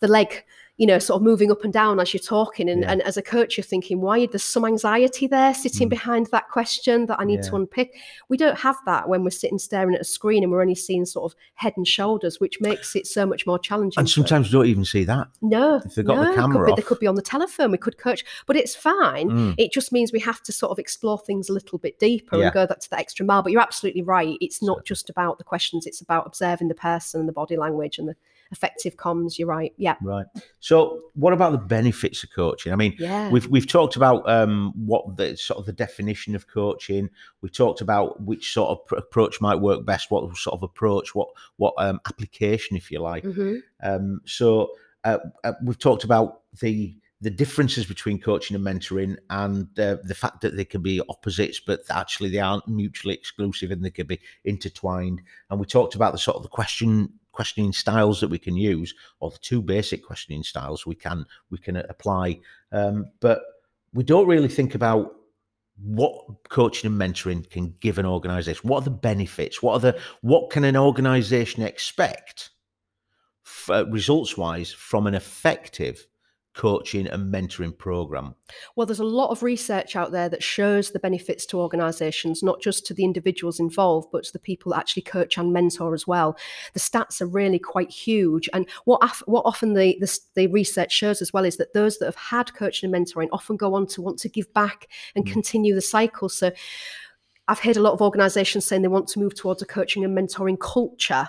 the 0.00 0.08
leg 0.08 0.42
you 0.78 0.86
know, 0.86 0.98
sort 0.98 1.16
of 1.18 1.22
moving 1.24 1.50
up 1.50 1.64
and 1.64 1.72
down 1.72 1.98
as 1.98 2.12
you're 2.12 2.20
talking. 2.20 2.68
And, 2.68 2.82
Yeah. 2.82 2.92
and 2.92 3.02
as 3.02 3.16
a 3.16 3.22
coach, 3.22 3.56
you're 3.56 3.64
thinking, 3.64 4.02
why 4.02 4.26
there's 4.26 4.44
some 4.44 4.64
anxiety 4.66 5.26
there 5.26 5.54
sitting 5.54 5.86
Mm. 5.86 5.90
behind 5.90 6.26
that 6.32 6.50
question 6.50 7.06
that 7.06 7.18
I 7.18 7.24
need 7.24 7.42
to 7.44 7.56
unpick. 7.56 7.94
We 8.28 8.36
don't 8.36 8.58
have 8.58 8.76
that 8.84 9.08
when 9.08 9.24
we're 9.24 9.30
sitting 9.30 9.58
staring 9.58 9.94
at 9.94 10.02
a 10.02 10.04
screen 10.04 10.42
and 10.42 10.52
we're 10.52 10.60
only 10.60 10.74
seeing 10.74 11.06
sort 11.06 11.32
of 11.32 11.38
head 11.54 11.72
and 11.78 11.88
shoulders, 11.88 12.40
which 12.40 12.60
makes 12.60 12.94
it 12.94 13.06
so 13.06 13.24
much 13.24 13.46
more 13.46 13.58
challenging. 13.58 13.98
And 13.98 14.10
sometimes 14.10 14.48
you 14.48 14.52
don't 14.58 14.66
even 14.66 14.84
see 14.84 15.04
that. 15.04 15.28
no, 15.40 15.76
if 15.84 15.94
they've 15.94 16.04
got 16.04 16.16
the 16.16 16.36
no, 16.36 16.48
could 16.48 16.66
be- 16.66 16.72
they 16.76 16.82
could 16.82 16.98
be 16.98 17.06
on 17.06 17.14
the 17.14 17.22
telephone. 17.22 17.70
We 17.70 17.78
could 17.78 17.96
coach, 17.96 18.22
but 18.46 18.54
it's 18.56 18.74
fine. 18.74 19.30
Mm. 19.30 19.54
It 19.56 19.72
just 19.72 19.92
means 19.92 20.12
we 20.12 20.20
have 20.20 20.42
to 20.42 20.52
sort 20.52 20.72
of 20.72 20.78
explore 20.78 21.18
things 21.18 21.48
a 21.48 21.54
little 21.54 21.78
bit 21.78 21.98
deeper 21.98 22.36
Yeah. 22.36 22.44
and 22.46 22.52
go 22.52 22.66
that 22.66 22.82
to 22.82 22.90
the 22.90 22.98
extra 22.98 23.24
mile. 23.24 23.42
But 23.42 23.52
you're 23.52 23.62
absolutely 23.62 24.02
right. 24.02 24.36
It's 24.42 24.62
not 24.62 24.84
just 24.84 25.08
about 25.08 25.38
the 25.38 25.44
questions; 25.44 25.86
it's 25.86 26.02
about 26.02 26.26
observing 26.26 26.68
the 26.68 26.74
person 26.74 27.20
and 27.20 27.28
the 27.28 27.32
body 27.32 27.56
language 27.56 27.98
and 27.98 28.08
the 28.08 28.16
effective 28.50 28.96
comms. 28.96 29.38
You're 29.38 29.48
right. 29.48 29.72
Yeah, 29.76 29.96
Right. 30.02 30.26
So, 30.60 31.02
what 31.14 31.32
about 31.32 31.52
the 31.52 31.58
benefits 31.58 32.22
of 32.24 32.30
coaching? 32.30 32.72
I 32.72 32.76
mean, 32.76 32.94
yeah. 32.98 33.30
We've 33.30 33.46
we've 33.48 33.66
talked 33.66 33.96
about 33.96 34.28
um, 34.28 34.72
what 34.76 35.16
the 35.16 35.36
sort 35.36 35.58
of 35.58 35.66
the 35.66 35.72
definition 35.72 36.34
of 36.34 36.48
coaching. 36.48 37.10
We 37.42 37.48
talked 37.48 37.80
about 37.80 38.22
which 38.22 38.52
sort 38.52 38.70
of 38.70 38.86
pr- 38.86 38.96
approach 38.96 39.40
might 39.40 39.56
work 39.56 39.84
best. 39.84 40.10
What 40.10 40.36
sort 40.36 40.54
of 40.54 40.62
approach? 40.62 41.14
What 41.14 41.28
what 41.56 41.74
um, 41.78 42.00
application, 42.06 42.76
if 42.76 42.90
you 42.90 43.00
like. 43.00 43.24
Mhm. 43.24 43.60
Um, 43.82 44.20
so 44.24 44.70
uh, 45.04 45.18
uh, 45.44 45.52
we've 45.62 45.78
talked 45.78 46.04
about 46.04 46.42
the 46.60 46.96
the 47.22 47.30
differences 47.30 47.86
between 47.86 48.20
coaching 48.20 48.54
and 48.54 48.64
mentoring, 48.64 49.16
and 49.30 49.66
uh, 49.78 49.96
the 50.04 50.14
fact 50.14 50.42
that 50.42 50.54
they 50.54 50.64
can 50.64 50.82
be 50.82 51.00
opposites, 51.08 51.58
but 51.58 51.80
actually 51.90 52.28
they 52.28 52.40
aren't 52.40 52.68
mutually 52.68 53.14
exclusive, 53.14 53.70
and 53.70 53.84
they 53.84 53.90
can 53.90 54.06
be 54.06 54.20
intertwined. 54.44 55.22
And 55.48 55.58
we 55.58 55.66
talked 55.66 55.94
about 55.94 56.12
the 56.12 56.18
sort 56.18 56.36
of 56.36 56.42
the 56.42 56.48
question 56.48 57.14
questioning 57.36 57.72
styles 57.72 58.20
that 58.20 58.30
we 58.30 58.38
can 58.38 58.56
use, 58.56 58.94
or 59.20 59.30
the 59.30 59.38
two 59.38 59.60
basic 59.62 60.04
questioning 60.04 60.42
styles 60.42 60.86
we 60.86 60.94
can 60.94 61.26
we 61.50 61.58
can 61.58 61.76
apply. 61.76 62.40
Um, 62.72 63.10
but 63.20 63.42
we 63.92 64.02
don't 64.02 64.26
really 64.26 64.48
think 64.48 64.74
about 64.74 65.12
what 65.78 66.14
coaching 66.48 66.90
and 66.90 67.00
mentoring 67.00 67.48
can 67.48 67.74
give 67.80 67.98
an 67.98 68.06
organization. 68.06 68.68
What 68.68 68.78
are 68.80 68.84
the 68.84 69.02
benefits? 69.10 69.62
What 69.62 69.74
are 69.74 69.92
the 69.92 70.00
what 70.22 70.50
can 70.50 70.64
an 70.64 70.76
organization 70.76 71.62
expect? 71.62 72.50
results 73.88 74.36
wise 74.36 74.72
from 74.72 75.06
an 75.06 75.14
effective 75.14 76.06
coaching 76.56 77.06
and 77.06 77.32
mentoring 77.32 77.76
program. 77.76 78.34
Well, 78.74 78.86
there's 78.86 78.98
a 78.98 79.04
lot 79.04 79.30
of 79.30 79.42
research 79.42 79.94
out 79.94 80.10
there 80.10 80.30
that 80.30 80.42
shows 80.42 80.90
the 80.90 80.98
benefits 80.98 81.44
to 81.46 81.60
organisations, 81.60 82.42
not 82.42 82.62
just 82.62 82.86
to 82.86 82.94
the 82.94 83.04
individuals 83.04 83.60
involved, 83.60 84.08
but 84.10 84.24
to 84.24 84.32
the 84.32 84.38
people 84.38 84.72
that 84.72 84.78
actually 84.78 85.02
coach 85.02 85.36
and 85.36 85.52
mentor 85.52 85.92
as 85.92 86.06
well. 86.06 86.36
The 86.72 86.80
stats 86.80 87.20
are 87.20 87.26
really 87.26 87.58
quite 87.58 87.90
huge, 87.90 88.48
and 88.54 88.66
what 88.86 89.00
af- 89.02 89.22
what 89.26 89.44
often 89.44 89.74
the, 89.74 89.98
the 90.00 90.18
the 90.34 90.46
research 90.46 90.92
shows 90.92 91.20
as 91.20 91.32
well 91.32 91.44
is 91.44 91.58
that 91.58 91.74
those 91.74 91.98
that 91.98 92.06
have 92.06 92.16
had 92.16 92.54
coaching 92.54 92.92
and 92.92 93.06
mentoring 93.06 93.28
often 93.32 93.56
go 93.56 93.74
on 93.74 93.86
to 93.88 94.00
want 94.00 94.18
to 94.20 94.28
give 94.28 94.52
back 94.54 94.88
and 95.14 95.26
Mm. 95.26 95.32
continue 95.32 95.74
the 95.74 95.82
cycle. 95.82 96.28
So. 96.28 96.52
I've 97.48 97.60
heard 97.60 97.76
a 97.76 97.82
lot 97.82 97.92
of 97.92 98.02
organisations 98.02 98.64
saying 98.64 98.82
they 98.82 98.88
want 98.88 99.08
to 99.08 99.20
move 99.20 99.34
towards 99.34 99.62
a 99.62 99.66
coaching 99.66 100.04
and 100.04 100.16
mentoring 100.16 100.58
culture, 100.58 101.28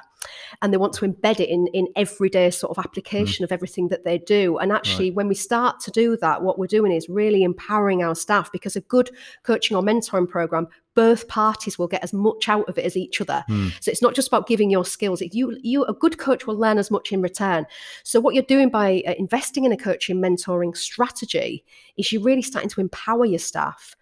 and 0.62 0.74
they 0.74 0.78
want 0.78 0.94
to 0.94 1.08
embed 1.08 1.40
it 1.40 1.50
in 1.50 1.68
in 1.68 1.88
everyday 1.96 2.50
sort 2.50 2.76
of 2.76 2.84
application 2.84 3.44
of 3.44 3.52
everything 3.52 3.90
that 3.90 4.04
they 4.04 4.18
do. 4.18 4.58
And 4.58 4.72
actually, 4.72 5.12
when 5.12 5.28
we 5.28 5.36
start 5.36 5.80
to 5.82 5.92
do 5.92 6.18
that, 6.18 6.42
what 6.42 6.58
we're 6.58 6.68
doing 6.68 6.92
is 6.92 7.08
really 7.08 7.44
empowering 7.44 8.04
our 8.04 8.16
staff 8.16 8.52
because 8.52 8.76
a 8.76 8.82
good 8.82 9.12
coaching 9.44 9.78
or 9.78 9.84
mentoring 9.84 10.28
program, 10.28 10.68
both 10.96 11.28
parties 11.28 11.78
will 11.78 11.88
get 11.88 12.04
as 12.04 12.14
much 12.14 12.50
out 12.50 12.68
of 12.68 12.80
it 12.80 12.86
as 12.86 12.98
each 12.98 13.22
other. 13.22 13.44
Hmm. 13.48 13.68
So 13.80 13.92
it's 13.92 14.02
not 14.02 14.16
just 14.16 14.28
about 14.28 14.48
giving 14.48 14.72
your 14.72 14.86
skills. 14.86 15.22
If 15.22 15.36
you 15.36 15.56
you 15.62 15.84
a 15.86 15.94
good 15.94 16.18
coach 16.18 16.48
will 16.48 16.58
learn 16.58 16.80
as 16.80 16.90
much 16.90 17.12
in 17.12 17.22
return. 17.22 17.68
So 18.04 18.20
what 18.20 18.34
you're 18.34 18.44
doing 18.44 18.70
by 18.70 19.04
uh, 19.08 19.14
investing 19.20 19.66
in 19.66 19.72
a 19.72 19.78
coaching 19.78 20.20
mentoring 20.20 20.76
strategy 20.76 21.64
is 21.96 22.12
you're 22.12 22.24
really 22.24 22.42
starting 22.42 22.70
to 22.72 22.82
empower 22.82 23.26
your 23.26 23.40
staff 23.40 23.96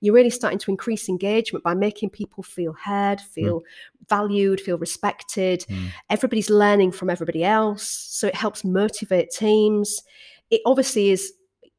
you're 0.00 0.14
really 0.14 0.30
starting 0.30 0.58
to 0.58 0.70
increase 0.70 1.08
engagement 1.08 1.62
by 1.62 1.74
making 1.74 2.10
people 2.10 2.42
feel 2.42 2.72
heard, 2.72 3.20
feel 3.20 3.62
valued, 4.08 4.60
feel 4.60 4.78
respected. 4.78 5.64
Mm. 5.68 5.88
Everybody's 6.08 6.50
learning 6.50 6.92
from 6.92 7.10
everybody 7.10 7.44
else. 7.44 7.82
So 7.86 8.26
it 8.26 8.34
helps 8.34 8.64
motivate 8.64 9.30
teams. 9.30 10.02
It 10.50 10.62
obviously 10.64 11.10
is 11.10 11.32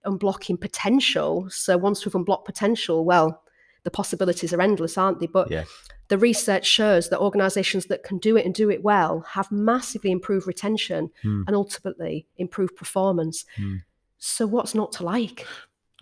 unblocking 0.06 0.60
potential. 0.62 1.48
So 1.50 1.78
once 1.78 2.06
we've 2.06 2.16
unblocked 2.16 2.46
potential, 2.46 3.06
well, 3.06 3.44
the 3.84 3.92
possibilities 3.92 4.54
are 4.54 4.62
endless, 4.62 4.98
aren't 4.98 5.20
they? 5.20 5.28
But 5.28 5.50
Yeah. 5.50 5.64
the 6.10 6.18
research 6.18 6.66
shows 6.68 7.10
that 7.10 7.20
organizations 7.20 7.88
that 7.88 8.04
can 8.04 8.20
do 8.20 8.38
it 8.38 8.46
and 8.46 8.54
do 8.54 8.70
it 8.70 8.84
well 8.84 9.22
have 9.22 9.52
massively 9.52 10.12
improved 10.12 10.46
retention 10.46 11.10
Hmm. 11.24 11.44
and 11.48 11.56
ultimately 11.56 12.28
improved 12.38 12.76
performance. 12.76 13.46
Hmm. 13.58 13.78
So 14.20 14.46
what's 14.46 14.76
not 14.76 14.92
to 14.94 15.04
like? 15.04 15.48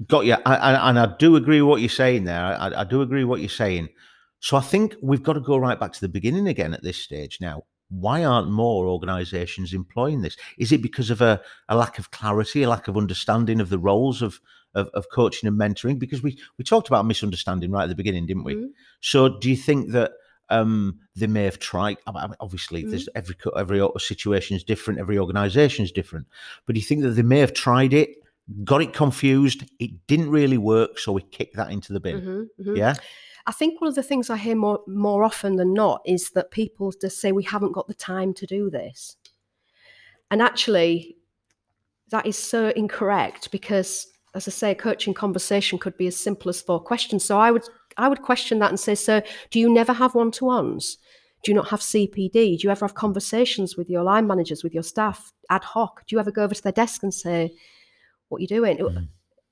Got 0.08 0.26
you. 0.26 0.36
I, 0.46 0.56
I, 0.56 0.90
and 0.90 1.00
I 1.00 1.16
do 1.18 1.36
agree 1.36 1.62
with 1.62 1.70
what 1.70 1.82
you're 1.82 1.90
saying 1.90 2.24
there. 2.24 2.42
I, 2.44 2.72
I 2.82 2.84
do 2.86 3.02
agree 3.02 3.24
with 3.24 3.30
what 3.30 3.40
you're 3.42 3.50
saying. 3.50 3.90
So 4.40 4.56
I 4.56 4.62
think 4.62 4.96
we've 5.02 5.24
got 5.24 5.34
to 5.34 5.42
go 5.42 5.58
right 5.58 5.80
back 5.80 5.92
to 5.94 6.02
the 6.02 6.08
beginning 6.08 6.48
again 6.48 6.74
at 6.74 6.84
this 6.84 6.98
stage 6.98 7.40
now. 7.42 7.64
Why 7.90 8.24
aren't 8.24 8.52
more 8.52 8.86
organisations 8.88 9.74
employing 9.74 10.22
this? 10.22 10.38
Is 10.58 10.72
it 10.72 10.82
because 10.82 11.10
of 11.10 11.22
a, 11.22 11.42
a 11.68 11.76
lack 11.76 12.00
of 12.00 12.12
clarity, 12.12 12.64
a 12.64 12.70
lack 12.70 12.88
of 12.88 12.96
understanding 12.96 13.60
of 13.60 13.70
the 13.70 13.80
roles 13.80 14.22
of, 14.22 14.40
of, 14.76 14.88
of 14.94 15.08
coaching 15.12 15.48
and 15.48 15.60
mentoring? 15.60 16.00
Because 16.00 16.24
we, 16.24 16.40
we 16.58 16.64
talked 16.64 16.88
about 16.88 17.06
misunderstanding 17.06 17.72
right 17.72 17.84
at 17.84 17.90
the 17.90 17.96
beginning, 17.96 18.26
didn't 18.28 18.44
we? 18.46 18.56
Mhm. 18.56 18.70
So 19.02 19.40
do 19.40 19.50
you 19.50 19.58
think 19.58 19.92
that 19.92 20.12
um, 20.50 21.00
they 21.16 21.28
may 21.28 21.44
have 21.44 21.60
tried? 21.60 21.98
I 22.08 22.28
mean, 22.28 22.36
Obviously, 22.40 22.82
Mm-hmm. 22.84 22.92
there's 22.92 23.10
every 23.16 23.36
every 23.58 23.86
situation 23.98 24.56
is 24.56 24.64
different, 24.64 25.00
every 25.00 25.18
organisation 25.20 25.84
is 25.84 25.92
different. 25.92 26.28
But 26.66 26.76
do 26.76 26.80
you 26.80 26.86
think 26.86 27.02
that 27.02 27.10
they 27.12 27.24
may 27.24 27.40
have 27.40 27.54
tried 27.54 27.94
it, 27.94 28.10
got 28.64 28.82
it 28.82 28.94
confused, 28.94 29.64
it 29.80 30.08
didn't 30.08 30.30
really 30.30 30.58
work, 30.58 31.00
so 31.00 31.12
we 31.12 31.22
kicked 31.22 31.56
that 31.56 31.72
into 31.72 31.94
the 31.94 32.00
bin? 32.00 32.22
Mhm, 32.22 32.66
mhm. 32.66 32.78
Yeah, 32.78 32.96
I 33.46 33.52
think 33.52 33.82
one 33.82 33.88
of 33.88 33.96
the 33.96 34.04
things 34.04 34.30
I 34.30 34.38
hear 34.38 34.56
more 34.56 34.82
more 34.88 35.24
often 35.24 35.56
than 35.56 35.74
not 35.74 36.02
is 36.06 36.32
that 36.32 36.52
people 36.52 36.92
just 37.02 37.20
say 37.20 37.32
we 37.32 37.44
haven't 37.44 37.72
got 37.74 37.88
the 37.88 37.94
time 37.94 38.34
to 38.36 38.46
do 38.46 38.70
this. 38.70 39.16
and 40.32 40.42
actually, 40.42 41.16
that 42.12 42.26
is 42.26 42.38
so 42.38 42.70
incorrect 42.76 43.52
because, 43.52 44.08
as 44.36 44.48
I 44.48 44.52
say, 44.52 44.72
a 44.72 44.76
coaching 44.76 45.14
conversation 45.14 45.78
could 45.80 45.98
be 45.98 46.08
as 46.08 46.16
simple 46.18 46.50
as 46.50 46.62
four 46.62 46.80
questions. 46.80 47.24
So 47.24 47.40
I 47.40 47.52
would 47.52 47.64
I 47.98 48.08
would 48.08 48.22
question 48.22 48.60
that 48.60 48.70
and 48.70 48.80
say, 48.80 48.96
so 48.96 49.22
do 49.52 49.60
you 49.60 49.70
never 49.74 49.94
have 49.94 50.16
one 50.16 50.32
to 50.32 50.46
ones? 50.46 50.98
Do 51.44 51.52
you 51.52 51.56
not 51.56 51.70
have 51.70 51.80
CPD? 51.82 52.58
Do 52.58 52.68
you 52.68 52.70
ever 52.70 52.86
have 52.86 52.96
conversations 52.96 53.76
with 53.78 53.90
your 53.90 54.04
line 54.04 54.28
managers, 54.28 54.64
with 54.64 54.74
your 54.74 54.84
staff 54.84 55.32
ad 55.50 55.64
hoc? 55.64 56.06
Do 56.06 56.16
you 56.16 56.20
ever 56.20 56.32
go 56.32 56.44
over 56.44 56.54
to 56.56 56.64
their 56.64 56.72
desk 56.72 57.04
and 57.04 57.14
say, 57.14 57.54
what 58.30 58.39
are 58.39 58.42
you 58.42 58.48
doing? 58.48 58.78
Mm. 58.78 59.08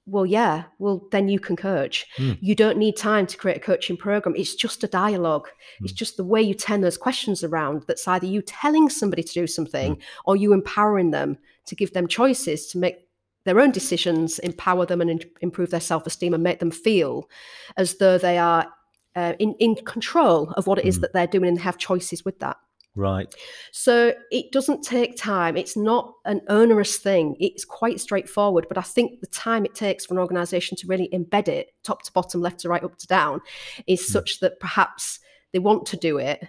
Well, 0.10 0.26
yeah. 0.26 0.64
Well, 0.80 1.06
then 1.12 1.28
you 1.28 1.38
can 1.38 1.58
coach. 1.58 2.06
Mm. 2.18 2.38
You 2.40 2.56
don't 2.56 2.78
need 2.78 2.96
time 2.96 3.28
to 3.28 3.36
create 3.38 3.58
a 3.58 3.60
coaching 3.60 3.98
program. 3.98 4.36
It's 4.38 4.56
just 4.56 4.84
a 4.84 4.88
dialogue. 4.88 5.50
It's 5.82 5.92
Mm. 5.92 5.98
just 5.98 6.16
the 6.16 6.24
way 6.24 6.42
you 6.42 6.54
turn 6.54 6.80
those 6.82 6.98
questions 6.98 7.44
around 7.44 7.84
that's 7.88 8.08
either 8.08 8.26
you 8.26 8.42
telling 8.42 8.90
somebody 8.90 9.22
to 9.24 9.34
do 9.34 9.48
something 9.48 9.96
Mm. 9.98 10.02
or 10.26 10.36
you 10.38 10.54
empowering 10.54 11.12
them 11.12 11.38
to 11.66 11.76
give 11.76 11.92
them 11.92 12.08
choices 12.08 12.68
to 12.68 12.78
make 12.78 12.96
their 13.44 13.60
own 13.60 13.72
decisions, 13.72 14.40
empower 14.40 14.86
them 14.86 15.02
and 15.02 15.10
in- 15.10 15.30
improve 15.42 15.72
their 15.72 15.82
self 15.82 16.08
esteem 16.08 16.34
and 16.34 16.44
make 16.44 16.60
them 16.60 16.72
feel 16.72 17.30
as 17.76 17.96
though 17.96 18.18
they 18.18 18.38
are 18.38 18.68
uh, 19.16 19.34
in, 19.40 19.56
in 19.60 19.74
control 19.74 20.52
of 20.58 20.68
what 20.68 20.78
it 20.78 20.86
is 20.86 21.00
Mm. 21.00 21.02
that 21.02 21.14
they're 21.14 21.26
doing 21.28 21.48
and 21.50 21.58
they 21.58 21.62
have 21.64 21.78
choices 21.80 22.24
with 22.24 22.38
that. 22.40 22.56
Right. 22.98 23.34
So 23.72 24.14
it 24.32 24.52
doesn't 24.52 24.82
take 24.82 25.16
time. 25.16 25.56
It's 25.56 25.78
not 25.78 26.14
an 26.26 26.42
onerous 26.50 26.98
thing. 26.98 27.36
It's 27.40 27.64
quite 27.64 28.00
straightforward. 28.02 28.66
But 28.68 28.80
I 28.80 28.82
think 28.82 29.22
the 29.22 29.28
time 29.28 29.66
it 29.66 29.76
takes 29.76 30.06
for 30.08 30.16
an 30.16 30.20
organization 30.20 30.76
to 30.78 30.88
really 30.88 31.08
embed 31.14 31.48
it, 31.48 31.72
top 31.84 32.02
to 32.04 32.12
bottom, 32.12 32.42
left 32.42 32.60
to 32.62 32.70
right, 32.70 32.84
up 32.84 32.98
to 32.98 33.08
down, 33.08 33.40
is 33.86 34.02
Mm. 34.02 34.06
such 34.12 34.40
that 34.40 34.60
perhaps 34.60 35.20
they 35.54 35.60
want 35.60 35.86
to 35.88 35.98
do 35.98 36.18
it, 36.18 36.44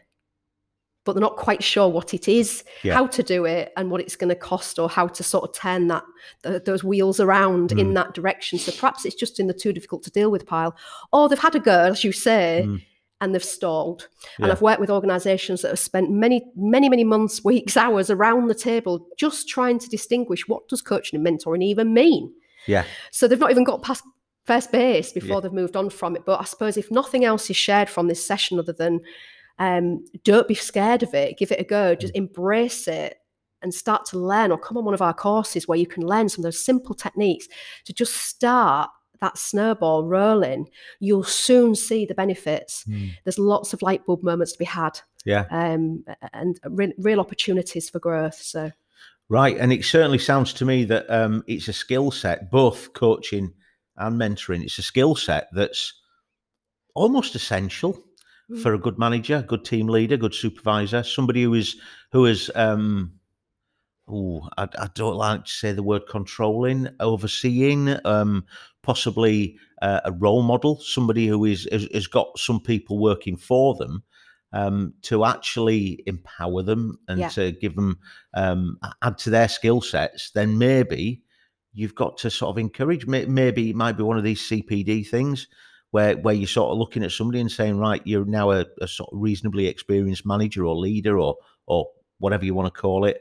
but 1.05 1.13
they're 1.13 1.21
not 1.21 1.37
quite 1.37 1.63
sure 1.63 1.89
what 1.89 2.13
it 2.15 2.29
is, 2.29 2.65
Yeah. 2.83 2.95
how 2.95 3.07
to 3.09 3.23
do 3.23 3.45
it, 3.45 3.73
and 3.77 3.91
what 3.91 4.01
it's 4.01 4.17
going 4.17 4.29
to 4.31 4.35
cost, 4.35 4.79
or 4.79 4.89
how 4.89 5.07
to 5.07 5.23
sort 5.23 5.45
of 5.45 5.55
turn 5.55 5.89
that 5.89 6.05
th- 6.45 6.65
those 6.65 6.83
wheels 6.83 7.21
around 7.21 7.71
Mm. 7.71 7.79
in 7.81 7.95
that 7.95 8.15
direction. 8.15 8.59
So 8.59 8.73
perhaps 8.73 9.05
it's 9.05 9.15
just 9.15 9.39
in 9.39 9.47
the 9.49 9.55
too 9.55 9.73
difficult 9.75 10.03
to 10.05 10.11
deal 10.11 10.31
with 10.31 10.47
pile, 10.47 10.75
or 11.13 11.29
they've 11.29 11.39
had 11.39 11.55
a 11.55 11.61
go, 11.61 11.85
as 11.85 12.05
you 12.05 12.13
say, 12.13 12.65
Mm. 12.67 12.83
And 13.21 13.35
they've 13.35 13.45
stalled. 13.45 14.09
And 14.39 14.53
I've 14.53 14.63
worked 14.63 14.81
with 14.81 14.91
organisations 14.91 15.63
that 15.63 15.69
have 15.71 15.79
spent 15.79 16.11
many, 16.11 16.45
many, 16.55 16.89
many 16.89 17.05
months, 17.05 17.43
weeks, 17.45 17.77
hours 17.77 18.11
around 18.11 18.47
the 18.49 18.55
table 18.55 19.07
just 19.19 19.49
trying 19.49 19.79
to 19.81 19.89
distinguish 19.89 20.47
what 20.47 20.69
does 20.69 20.83
coaching 20.83 21.19
and 21.19 21.27
mentoring 21.27 21.63
even 21.65 21.93
mean. 21.93 22.33
Yeah. 22.67 22.85
So 23.11 23.27
they've 23.27 23.39
not 23.39 23.51
even 23.51 23.65
got 23.65 23.83
past 23.83 24.05
first 24.45 24.71
base 24.73 25.13
before 25.13 25.37
Yeah. 25.37 25.41
they've 25.41 25.53
moved 25.53 25.77
on 25.77 25.91
from 25.91 26.15
it. 26.17 26.25
But 26.25 26.41
I 26.41 26.45
suppose 26.45 26.77
if 26.77 26.91
nothing 26.91 27.25
else 27.25 27.51
is 27.51 27.57
shared 27.57 27.91
from 27.91 28.07
this 28.09 28.25
session 28.25 28.59
other 28.59 28.73
than 28.73 29.01
um, 29.59 30.05
don't 30.23 30.47
be 30.47 30.55
scared 30.55 31.03
of 31.03 31.13
it, 31.15 31.37
give 31.37 31.51
it 31.51 31.61
a 31.61 31.65
go, 31.65 31.97
just 31.97 32.15
Mm. 32.15 32.19
embrace 32.19 32.87
it 32.87 33.17
and 33.61 33.75
start 33.75 34.05
to 34.07 34.19
learn 34.19 34.53
or 34.53 34.59
come 34.59 34.77
on 34.79 34.85
one 34.85 34.95
of 34.95 35.03
our 35.03 35.13
courses 35.13 35.67
where 35.67 35.77
you 35.79 35.87
can 35.87 36.07
learn 36.07 36.29
some 36.29 36.43
of 36.43 36.45
those 36.45 36.65
simple 36.65 36.95
techniques 36.95 37.49
to 37.85 37.93
just 37.93 38.15
start 38.15 38.89
that 39.21 39.39
snowball 39.39 40.05
rolling, 40.05 40.69
you'll 41.01 41.25
soon 41.25 41.75
see 41.75 42.05
the 42.07 42.15
benefits. 42.15 42.85
Mm. 42.85 43.11
There's 43.25 43.39
lots 43.39 43.73
of 43.73 43.83
light 43.83 44.05
bulb 44.07 44.23
moments 44.23 44.53
to 44.53 44.59
be 44.59 44.65
had 44.65 45.01
Yeah. 45.25 45.47
um, 45.51 46.05
and 46.33 46.59
re- 46.65 46.95
real 46.99 47.21
opportunities 47.21 47.91
for 47.91 47.99
growth. 47.99 48.37
So, 48.41 48.71
Right. 49.31 49.59
And 49.59 49.73
it 49.73 49.85
certainly 49.85 50.19
sounds 50.19 50.53
to 50.55 50.65
me 50.65 50.85
that 50.85 51.09
um, 51.11 51.45
it's 51.47 51.69
a 51.69 51.73
skill 51.73 52.11
set, 52.11 52.51
both 52.51 52.93
coaching 52.95 53.53
and 53.97 54.19
mentoring. 54.19 54.63
It's 54.63 54.79
a 54.79 54.83
skill 54.83 55.15
set 55.17 55.49
that's 55.53 55.93
almost 56.95 57.35
essential 57.35 58.03
Mm. 58.51 58.63
for 58.63 58.73
a 58.73 58.79
good 58.79 58.99
manager, 58.99 59.43
good 59.47 59.63
team 59.67 59.89
leader, 59.89 60.17
good 60.17 60.33
supervisor, 60.35 61.03
somebody 61.03 61.43
who 61.43 61.53
is 61.53 61.77
who 62.13 62.25
is 62.25 62.51
um 62.55 63.13
oh, 64.11 64.49
I, 64.57 64.67
I 64.79 64.89
don't 64.95 65.17
like 65.17 65.45
to 65.45 65.51
say 65.51 65.73
the 65.73 65.83
word 65.83 66.07
controlling, 66.09 66.89
overseeing, 66.99 67.95
um, 68.07 68.47
possibly 68.89 69.55
uh, 69.83 70.01
a 70.07 70.13
role 70.13 70.43
model, 70.43 70.81
somebody 70.81 71.27
who 71.27 71.45
is 71.45 71.69
has, 71.71 71.87
has 71.93 72.07
got 72.07 72.27
some 72.39 72.59
people 72.59 72.99
working 72.99 73.37
for 73.37 73.75
them 73.75 74.03
um, 74.55 74.95
to 75.03 75.27
actually 75.27 76.03
empower 76.07 76.63
them 76.63 76.99
and 77.07 77.21
Yeah. 77.21 77.29
to 77.29 77.53
give 77.53 77.75
them 77.77 77.99
um, 78.35 78.79
add 79.03 79.19
to 79.19 79.31
their 79.31 79.49
skill 79.49 79.83
sets. 79.83 80.31
Then 80.31 80.57
maybe 80.57 81.23
you've 81.75 81.95
got 81.95 82.17
to 82.19 82.31
sort 82.31 82.51
of 82.55 82.59
encourage. 82.59 83.07
may- 83.07 83.27
Maybe 83.27 83.69
it 83.71 83.77
might 83.77 83.99
be 83.99 84.03
one 84.05 84.17
of 84.17 84.25
these 84.25 84.41
CPD 84.49 85.07
things 85.07 85.47
where 85.91 86.17
where 86.17 86.35
you're 86.35 86.47
sort 86.49 86.73
of 86.73 86.79
looking 86.79 87.05
at 87.05 87.13
somebody 87.13 87.41
and 87.41 87.53
saying, 87.53 87.77
right, 87.77 88.01
you're 88.07 88.25
now 88.25 88.51
a, 88.53 88.65
a 88.81 88.89
sort 88.89 89.11
of 89.13 89.19
reasonably 89.21 89.67
experienced 89.67 90.25
manager 90.27 90.65
or 90.65 90.75
leader 90.77 91.19
or 91.19 91.37
or 91.67 91.87
whatever 92.21 92.45
you 92.47 92.55
want 92.55 92.73
to 92.75 92.81
call 92.81 93.05
it. 93.05 93.21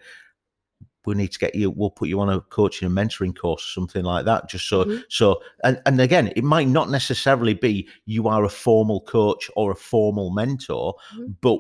We 1.08 1.16
need 1.16 1.32
to 1.32 1.40
get 1.40 1.56
you. 1.56 1.72
We'll 1.72 1.90
put 1.90 2.10
you 2.10 2.20
on 2.20 2.30
a 2.30 2.42
coaching 2.42 2.86
and 2.86 2.96
mentoring 2.96 3.36
course, 3.36 3.64
or 3.64 3.72
something 3.72 4.04
like 4.04 4.26
that. 4.26 4.50
Just 4.50 4.68
so, 4.68 4.84
Mhm. 4.84 5.04
so, 5.10 5.42
and 5.64 5.82
and 5.86 6.00
again, 6.02 6.34
it 6.36 6.44
might 6.44 6.68
not 6.68 6.90
necessarily 6.90 7.54
be 7.54 7.88
you 8.06 8.28
are 8.28 8.44
a 8.44 8.50
formal 8.50 9.02
coach 9.02 9.50
or 9.56 9.72
a 9.72 9.76
formal 9.76 10.30
mentor, 10.32 10.96
Mhm. 11.16 11.36
but 11.42 11.60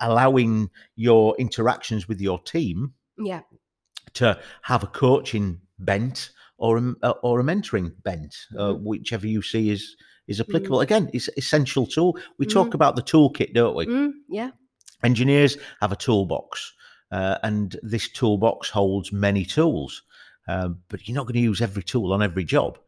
allowing 0.00 0.68
your 0.96 1.36
interactions 1.38 2.08
with 2.08 2.20
your 2.20 2.38
team 2.40 2.92
yeah, 3.16 3.42
to 4.14 4.38
have 4.62 4.82
a 4.82 4.86
coaching 4.88 5.60
bent 5.78 6.30
or 6.58 6.78
a, 6.78 6.94
uh, 7.02 7.14
or 7.22 7.38
a 7.40 7.44
mentoring 7.44 7.92
bent, 8.02 8.34
uh, 8.58 8.72
Mhm. 8.72 8.82
whichever 8.82 9.26
you 9.26 9.40
see 9.42 9.70
is 9.70 9.96
is 10.26 10.40
applicable. 10.40 10.80
Again, 10.80 11.10
it's 11.12 11.28
essential 11.36 11.86
tool. 11.86 12.16
We 12.38 12.46
talk 12.46 12.74
about 12.74 12.94
the 12.96 13.02
toolkit, 13.02 13.52
don't 13.52 13.74
we? 13.74 13.86
Mm, 13.86 14.12
yeah, 14.28 14.50
Engineers 15.02 15.56
have 15.80 15.92
a 15.92 15.96
toolbox, 15.96 16.72
uh, 17.10 17.38
and 17.42 17.76
this 17.82 18.08
toolbox 18.08 18.70
holds 18.70 19.12
many 19.12 19.44
tools, 19.44 20.02
uh, 20.48 20.68
but 20.88 21.06
you're 21.06 21.16
not 21.16 21.26
going 21.26 21.34
to 21.34 21.40
use 21.40 21.60
every 21.60 21.82
tool 21.82 22.12
on 22.12 22.22
every 22.22 22.44
job. 22.44 22.78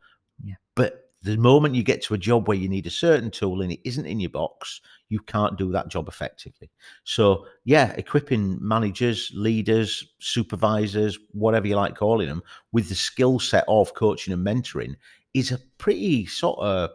Yeah. 0.45 0.55
But 0.75 1.11
the 1.23 1.37
moment 1.37 1.75
you 1.75 1.83
get 1.83 2.03
to 2.03 2.15
a 2.15 2.19
job 2.19 2.49
where 2.49 2.57
you 2.57 2.69
need 2.69 2.87
a 2.87 2.91
certain 2.91 3.31
tool 3.31 3.63
and 3.63 3.71
it 3.73 3.81
isn't 3.85 4.07
in 4.07 4.19
your 4.19 4.31
box, 4.31 4.81
you 5.09 5.21
can't 5.21 5.57
do 5.57 5.71
that 5.71 5.89
job 5.89 6.09
effectively. 6.09 6.71
So, 7.05 7.47
yeah, 7.65 7.93
equipping 7.93 8.59
managers, 8.61 9.31
leaders, 9.35 10.15
supervisors, 10.19 11.19
whatever 11.33 11.69
you 11.69 11.77
like 11.77 11.95
calling 11.95 12.29
them, 12.29 12.43
with 12.73 12.89
the 12.89 12.95
skill 12.95 13.39
set 13.39 13.65
of 13.69 13.95
coaching 13.95 14.33
and 14.33 14.45
mentoring 14.45 14.97
is 15.33 15.53
a 15.53 15.59
pretty 15.79 16.27
sort 16.27 16.59
of 16.59 16.91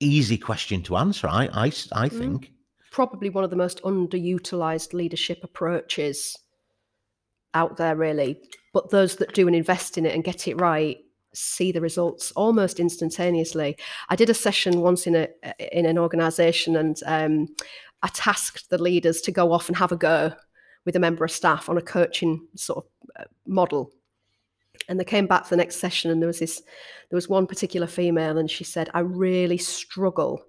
easy 0.00 0.36
question 0.36 0.82
to 0.82 0.96
answer. 0.96 1.28
I, 1.28 1.48
I, 1.52 1.66
I 1.92 2.08
Mm. 2.08 2.48
Probably 2.92 3.30
one 3.30 3.42
of 3.42 3.50
the 3.50 3.56
most 3.56 3.82
underutilized 3.82 4.92
leadership 4.92 5.40
approaches 5.42 6.38
out 7.54 7.76
there, 7.76 7.96
really. 7.96 8.38
But 8.72 8.90
those 8.90 9.16
that 9.16 9.34
do 9.34 9.46
and 9.46 9.56
invest 9.56 9.98
in 9.98 10.06
it 10.06 10.14
and 10.14 10.22
get 10.22 10.46
it 10.46 10.60
right 10.60 10.98
see 11.34 11.72
the 11.72 11.80
results 11.80 12.30
almost 12.32 12.78
instantaneously. 12.78 13.76
I 14.10 14.16
did 14.16 14.28
a 14.28 14.34
session 14.34 14.80
once 14.80 15.06
in 15.06 15.16
a 15.16 15.28
in 15.76 15.86
an 15.86 15.98
organization, 15.98 16.76
and 16.76 17.00
um, 17.06 17.48
I 18.02 18.08
tasked 18.08 18.68
the 18.70 18.82
leaders 18.82 19.20
to 19.22 19.32
go 19.32 19.52
off 19.52 19.68
and 19.68 19.76
have 19.76 19.92
a 19.92 19.96
go 19.96 20.32
with 20.84 20.96
a 20.96 21.00
member 21.00 21.24
of 21.24 21.30
staff 21.30 21.68
on 21.68 21.78
a 21.78 21.82
coaching 21.82 22.46
sort 22.54 22.84
of 22.84 22.84
uh, 23.18 23.24
model. 23.46 23.90
And 24.88 24.98
they 24.98 25.04
came 25.04 25.26
back 25.26 25.44
for 25.44 25.50
the 25.50 25.62
next 25.62 25.76
session, 25.76 26.10
and 26.10 26.20
there 26.20 26.26
was 26.26 26.40
this, 26.40 26.60
there 27.08 27.16
was 27.16 27.28
one 27.28 27.46
particular 27.46 27.86
female, 27.86 28.36
and 28.36 28.50
she 28.50 28.64
said, 28.64 28.90
"I 28.92 29.00
really 29.00 29.58
struggle 29.58 30.44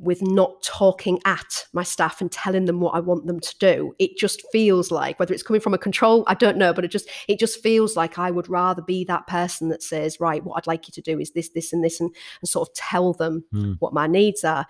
with 0.00 0.22
not 0.22 0.62
talking 0.62 1.20
at 1.26 1.66
my 1.74 1.82
staff 1.82 2.20
and 2.20 2.32
telling 2.32 2.64
them 2.64 2.80
what 2.80 2.94
I 2.94 3.00
want 3.00 3.26
them 3.26 3.38
to 3.38 3.58
do. 3.58 3.94
It 3.98 4.16
just 4.16 4.42
feels 4.50 4.90
like 4.90 5.18
whether 5.18 5.34
it's 5.34 5.42
coming 5.42 5.60
from 5.60 5.74
a 5.74 5.78
control, 5.78 6.24
I 6.26 6.34
don't 6.34 6.56
know, 6.56 6.72
but 6.72 6.84
it 6.84 6.90
just 6.90 7.08
it 7.28 7.38
just 7.38 7.62
feels 7.62 7.96
like 7.96 8.18
I 8.18 8.30
would 8.30 8.48
rather 8.48 8.82
be 8.82 9.04
that 9.04 9.26
person 9.26 9.68
that 9.68 9.82
says, 9.82 10.18
right, 10.18 10.42
what 10.42 10.56
I'd 10.56 10.66
like 10.66 10.88
you 10.88 10.92
to 10.92 11.02
do 11.02 11.20
is 11.20 11.32
this, 11.32 11.50
this, 11.50 11.72
and 11.72 11.84
this, 11.84 12.00
and, 12.00 12.10
and 12.40 12.48
sort 12.48 12.68
of 12.68 12.74
tell 12.74 13.12
them 13.12 13.44
Hmm. 13.52 13.72
what 13.78 13.92
my 13.92 14.06
needs 14.06 14.42
are. 14.42 14.66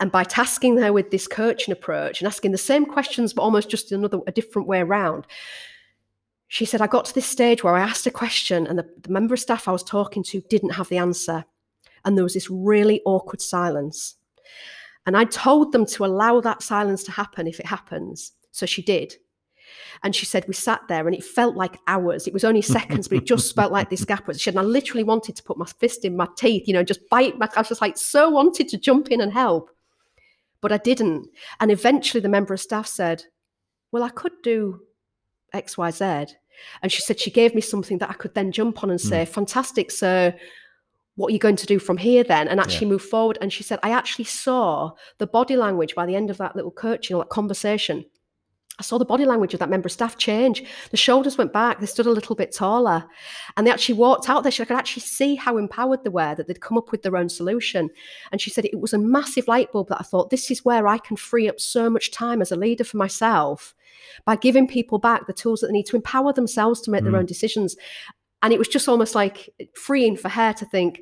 And 0.00 0.12
by 0.12 0.24
tasking 0.24 0.78
her 0.78 0.92
with 0.92 1.10
this 1.10 1.26
coaching 1.26 1.72
approach 1.72 2.20
and 2.20 2.28
asking 2.28 2.52
the 2.52 2.58
same 2.58 2.86
questions, 2.86 3.32
but 3.32 3.42
almost 3.42 3.68
just 3.68 3.92
another 3.92 4.20
a 4.26 4.32
different 4.32 4.68
way 4.68 4.80
around, 4.80 5.26
she 6.46 6.64
said, 6.64 6.80
I 6.80 6.86
got 6.86 7.04
to 7.06 7.14
this 7.14 7.26
stage 7.26 7.62
where 7.62 7.74
I 7.74 7.80
asked 7.82 8.06
a 8.06 8.10
question 8.10 8.66
and 8.66 8.78
the, 8.78 8.88
the 9.02 9.10
member 9.10 9.34
of 9.34 9.40
staff 9.40 9.68
I 9.68 9.72
was 9.72 9.82
talking 9.82 10.22
to 10.24 10.40
didn't 10.48 10.70
have 10.70 10.88
the 10.88 10.98
answer. 10.98 11.44
And 12.04 12.16
there 12.16 12.24
was 12.24 12.34
this 12.34 12.48
really 12.48 13.02
awkward 13.04 13.42
silence. 13.42 14.14
And 15.06 15.16
I 15.16 15.24
told 15.24 15.72
them 15.72 15.86
to 15.86 16.04
allow 16.04 16.40
that 16.40 16.62
silence 16.62 17.02
to 17.04 17.12
happen 17.12 17.46
if 17.46 17.58
it 17.60 17.66
happens. 17.66 18.32
So 18.50 18.66
she 18.66 18.82
did. 18.82 19.14
And 20.02 20.14
she 20.14 20.26
said, 20.26 20.46
We 20.46 20.54
sat 20.54 20.82
there 20.88 21.06
and 21.06 21.16
it 21.16 21.24
felt 21.24 21.56
like 21.56 21.78
hours. 21.86 22.26
It 22.26 22.32
was 22.32 22.44
only 22.44 22.62
seconds, 22.62 23.08
but 23.08 23.18
it 23.18 23.24
just 23.24 23.54
felt 23.56 23.72
like 23.72 23.90
this 23.90 24.04
gap 24.04 24.26
was. 24.26 24.40
She 24.40 24.44
said, 24.44 24.54
and 24.54 24.60
I 24.60 24.64
literally 24.64 25.04
wanted 25.04 25.36
to 25.36 25.42
put 25.42 25.58
my 25.58 25.66
fist 25.66 26.04
in 26.04 26.16
my 26.16 26.28
teeth, 26.36 26.66
you 26.66 26.74
know, 26.74 26.82
just 26.82 27.08
bite 27.08 27.38
my. 27.38 27.48
I 27.56 27.60
was 27.60 27.68
just 27.68 27.80
like, 27.80 27.96
so 27.96 28.28
wanted 28.28 28.68
to 28.68 28.78
jump 28.78 29.10
in 29.10 29.20
and 29.20 29.32
help. 29.32 29.70
But 30.60 30.72
I 30.72 30.78
didn't. 30.78 31.28
And 31.60 31.70
eventually 31.70 32.20
the 32.20 32.28
member 32.28 32.54
of 32.54 32.60
staff 32.60 32.86
said, 32.86 33.24
Well, 33.92 34.02
I 34.02 34.10
could 34.10 34.32
do 34.42 34.80
X, 35.52 35.78
Y, 35.78 35.90
Z. 35.90 36.04
And 36.82 36.90
she 36.90 37.02
said 37.02 37.20
she 37.20 37.30
gave 37.30 37.54
me 37.54 37.60
something 37.60 37.98
that 37.98 38.10
I 38.10 38.14
could 38.14 38.34
then 38.34 38.52
jump 38.52 38.82
on 38.82 38.90
and 38.90 39.00
say, 39.00 39.24
hmm. 39.24 39.30
Fantastic, 39.30 39.90
sir 39.90 40.34
what 41.18 41.30
are 41.30 41.32
you 41.32 41.38
going 41.38 41.56
to 41.56 41.66
do 41.66 41.78
from 41.80 41.96
here 41.96 42.22
then 42.22 42.46
and 42.48 42.60
actually 42.60 42.86
move 42.86 43.02
forward 43.02 43.36
and 43.40 43.52
she 43.52 43.62
said 43.62 43.78
i 43.82 43.90
actually 43.90 44.24
saw 44.24 44.90
the 45.18 45.26
body 45.26 45.56
language 45.56 45.94
by 45.94 46.06
the 46.06 46.14
end 46.14 46.30
of 46.30 46.38
that 46.38 46.54
little 46.54 46.70
coaching 46.70 47.16
or 47.16 47.22
that 47.22 47.28
conversation 47.28 48.04
I 48.80 48.84
saw 48.84 48.96
the 48.96 49.04
body 49.04 49.24
language 49.24 49.54
of 49.54 49.60
that 49.60 49.70
member 49.70 49.88
of 49.88 49.92
staff 49.92 50.16
change. 50.16 50.62
The 50.92 50.96
shoulders 50.96 51.36
went 51.36 51.52
back, 51.52 51.80
they 51.80 51.86
stood 51.86 52.06
a 52.06 52.12
little 52.12 52.36
bit 52.36 52.52
taller. 52.52 53.04
And 53.56 53.66
they 53.66 53.72
actually 53.72 53.96
walked 53.96 54.30
out 54.30 54.44
there. 54.44 54.52
She 54.52 54.64
could 54.64 54.76
actually 54.76 55.02
see 55.02 55.34
how 55.34 55.56
empowered 55.56 56.04
they 56.04 56.10
were, 56.10 56.36
that 56.36 56.46
they'd 56.46 56.60
come 56.60 56.78
up 56.78 56.92
with 56.92 57.02
their 57.02 57.16
own 57.16 57.28
solution. 57.28 57.90
And 58.30 58.40
she 58.40 58.50
said 58.50 58.64
it 58.66 58.78
was 58.78 58.92
a 58.92 58.98
massive 58.98 59.48
light 59.48 59.72
bulb 59.72 59.88
that 59.88 60.00
I 60.00 60.04
thought, 60.04 60.30
this 60.30 60.48
is 60.48 60.64
where 60.64 60.86
I 60.86 60.98
can 60.98 61.16
free 61.16 61.48
up 61.48 61.58
so 61.58 61.90
much 61.90 62.12
time 62.12 62.40
as 62.40 62.52
a 62.52 62.56
leader 62.56 62.84
for 62.84 62.98
myself 62.98 63.74
by 64.24 64.36
giving 64.36 64.68
people 64.68 64.98
back 65.00 65.26
the 65.26 65.32
tools 65.32 65.60
that 65.60 65.66
they 65.68 65.72
need 65.72 65.86
to 65.86 65.96
empower 65.96 66.32
themselves 66.32 66.80
to 66.82 66.92
make 66.92 67.02
their 67.02 67.14
Mm. 67.14 67.18
own 67.18 67.26
decisions. 67.26 67.76
And 68.42 68.52
it 68.52 68.58
was 68.58 68.68
just 68.68 68.88
almost 68.88 69.14
like 69.14 69.50
freeing 69.74 70.16
for 70.16 70.28
her 70.28 70.52
to 70.52 70.64
think, 70.64 71.00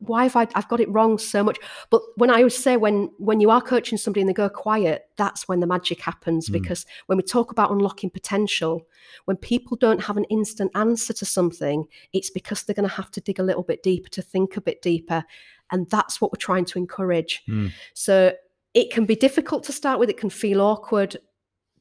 why 0.00 0.22
have 0.24 0.34
I 0.34 0.48
I've 0.54 0.68
got 0.68 0.80
it 0.80 0.90
wrong 0.90 1.18
so 1.18 1.44
much? 1.44 1.58
But 1.90 2.00
when 2.16 2.30
I 2.30 2.38
always 2.38 2.56
say 2.56 2.76
when 2.76 3.10
when 3.18 3.38
you 3.38 3.50
are 3.50 3.60
coaching 3.60 3.98
somebody 3.98 4.22
and 4.22 4.28
they 4.28 4.34
go 4.34 4.48
quiet, 4.48 5.08
that's 5.16 5.46
when 5.46 5.60
the 5.60 5.66
magic 5.66 6.00
happens. 6.00 6.48
Mm. 6.48 6.54
Because 6.54 6.86
when 7.06 7.18
we 7.18 7.22
talk 7.22 7.52
about 7.52 7.70
unlocking 7.70 8.10
potential, 8.10 8.86
when 9.26 9.36
people 9.36 9.76
don't 9.76 10.02
have 10.02 10.16
an 10.16 10.24
instant 10.24 10.72
answer 10.74 11.12
to 11.12 11.26
something, 11.26 11.84
it's 12.12 12.30
because 12.30 12.62
they're 12.62 12.74
going 12.74 12.88
to 12.88 12.94
have 12.94 13.10
to 13.12 13.20
dig 13.20 13.38
a 13.38 13.44
little 13.44 13.62
bit 13.62 13.82
deeper 13.82 14.08
to 14.10 14.22
think 14.22 14.56
a 14.56 14.60
bit 14.60 14.80
deeper. 14.82 15.22
And 15.70 15.88
that's 15.90 16.20
what 16.20 16.32
we're 16.32 16.36
trying 16.38 16.64
to 16.64 16.78
encourage. 16.78 17.42
Mm. 17.48 17.70
So 17.94 18.32
it 18.72 18.90
can 18.90 19.04
be 19.04 19.16
difficult 19.16 19.64
to 19.64 19.72
start 19.72 20.00
with, 20.00 20.08
it 20.08 20.16
can 20.16 20.30
feel 20.30 20.60
awkward, 20.62 21.16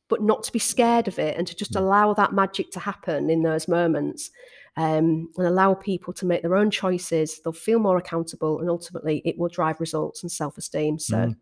but 0.09 0.21
not 0.21 0.43
to 0.43 0.51
be 0.51 0.59
scared 0.59 1.07
of 1.07 1.19
it 1.19 1.37
and 1.37 1.47
to 1.47 1.55
just 1.55 1.73
Mm. 1.73 1.79
allow 1.79 2.13
that 2.15 2.33
magic 2.33 2.71
to 2.71 2.79
happen 2.79 3.29
in 3.29 3.43
those 3.43 3.67
moments 3.67 4.31
um, 4.77 5.29
and 5.37 5.47
allow 5.47 5.73
people 5.73 6.13
to 6.13 6.25
make 6.25 6.41
their 6.41 6.55
own 6.55 6.71
choices. 6.71 7.41
They'll 7.43 7.53
feel 7.53 7.79
more 7.79 7.97
accountable 7.97 8.59
and 8.59 8.69
ultimately 8.69 9.21
it 9.25 9.37
will 9.37 9.49
drive 9.49 9.79
results 9.79 10.23
and 10.23 10.31
self 10.31 10.57
esteem. 10.57 10.99
So, 10.99 11.17
Mm. 11.17 11.35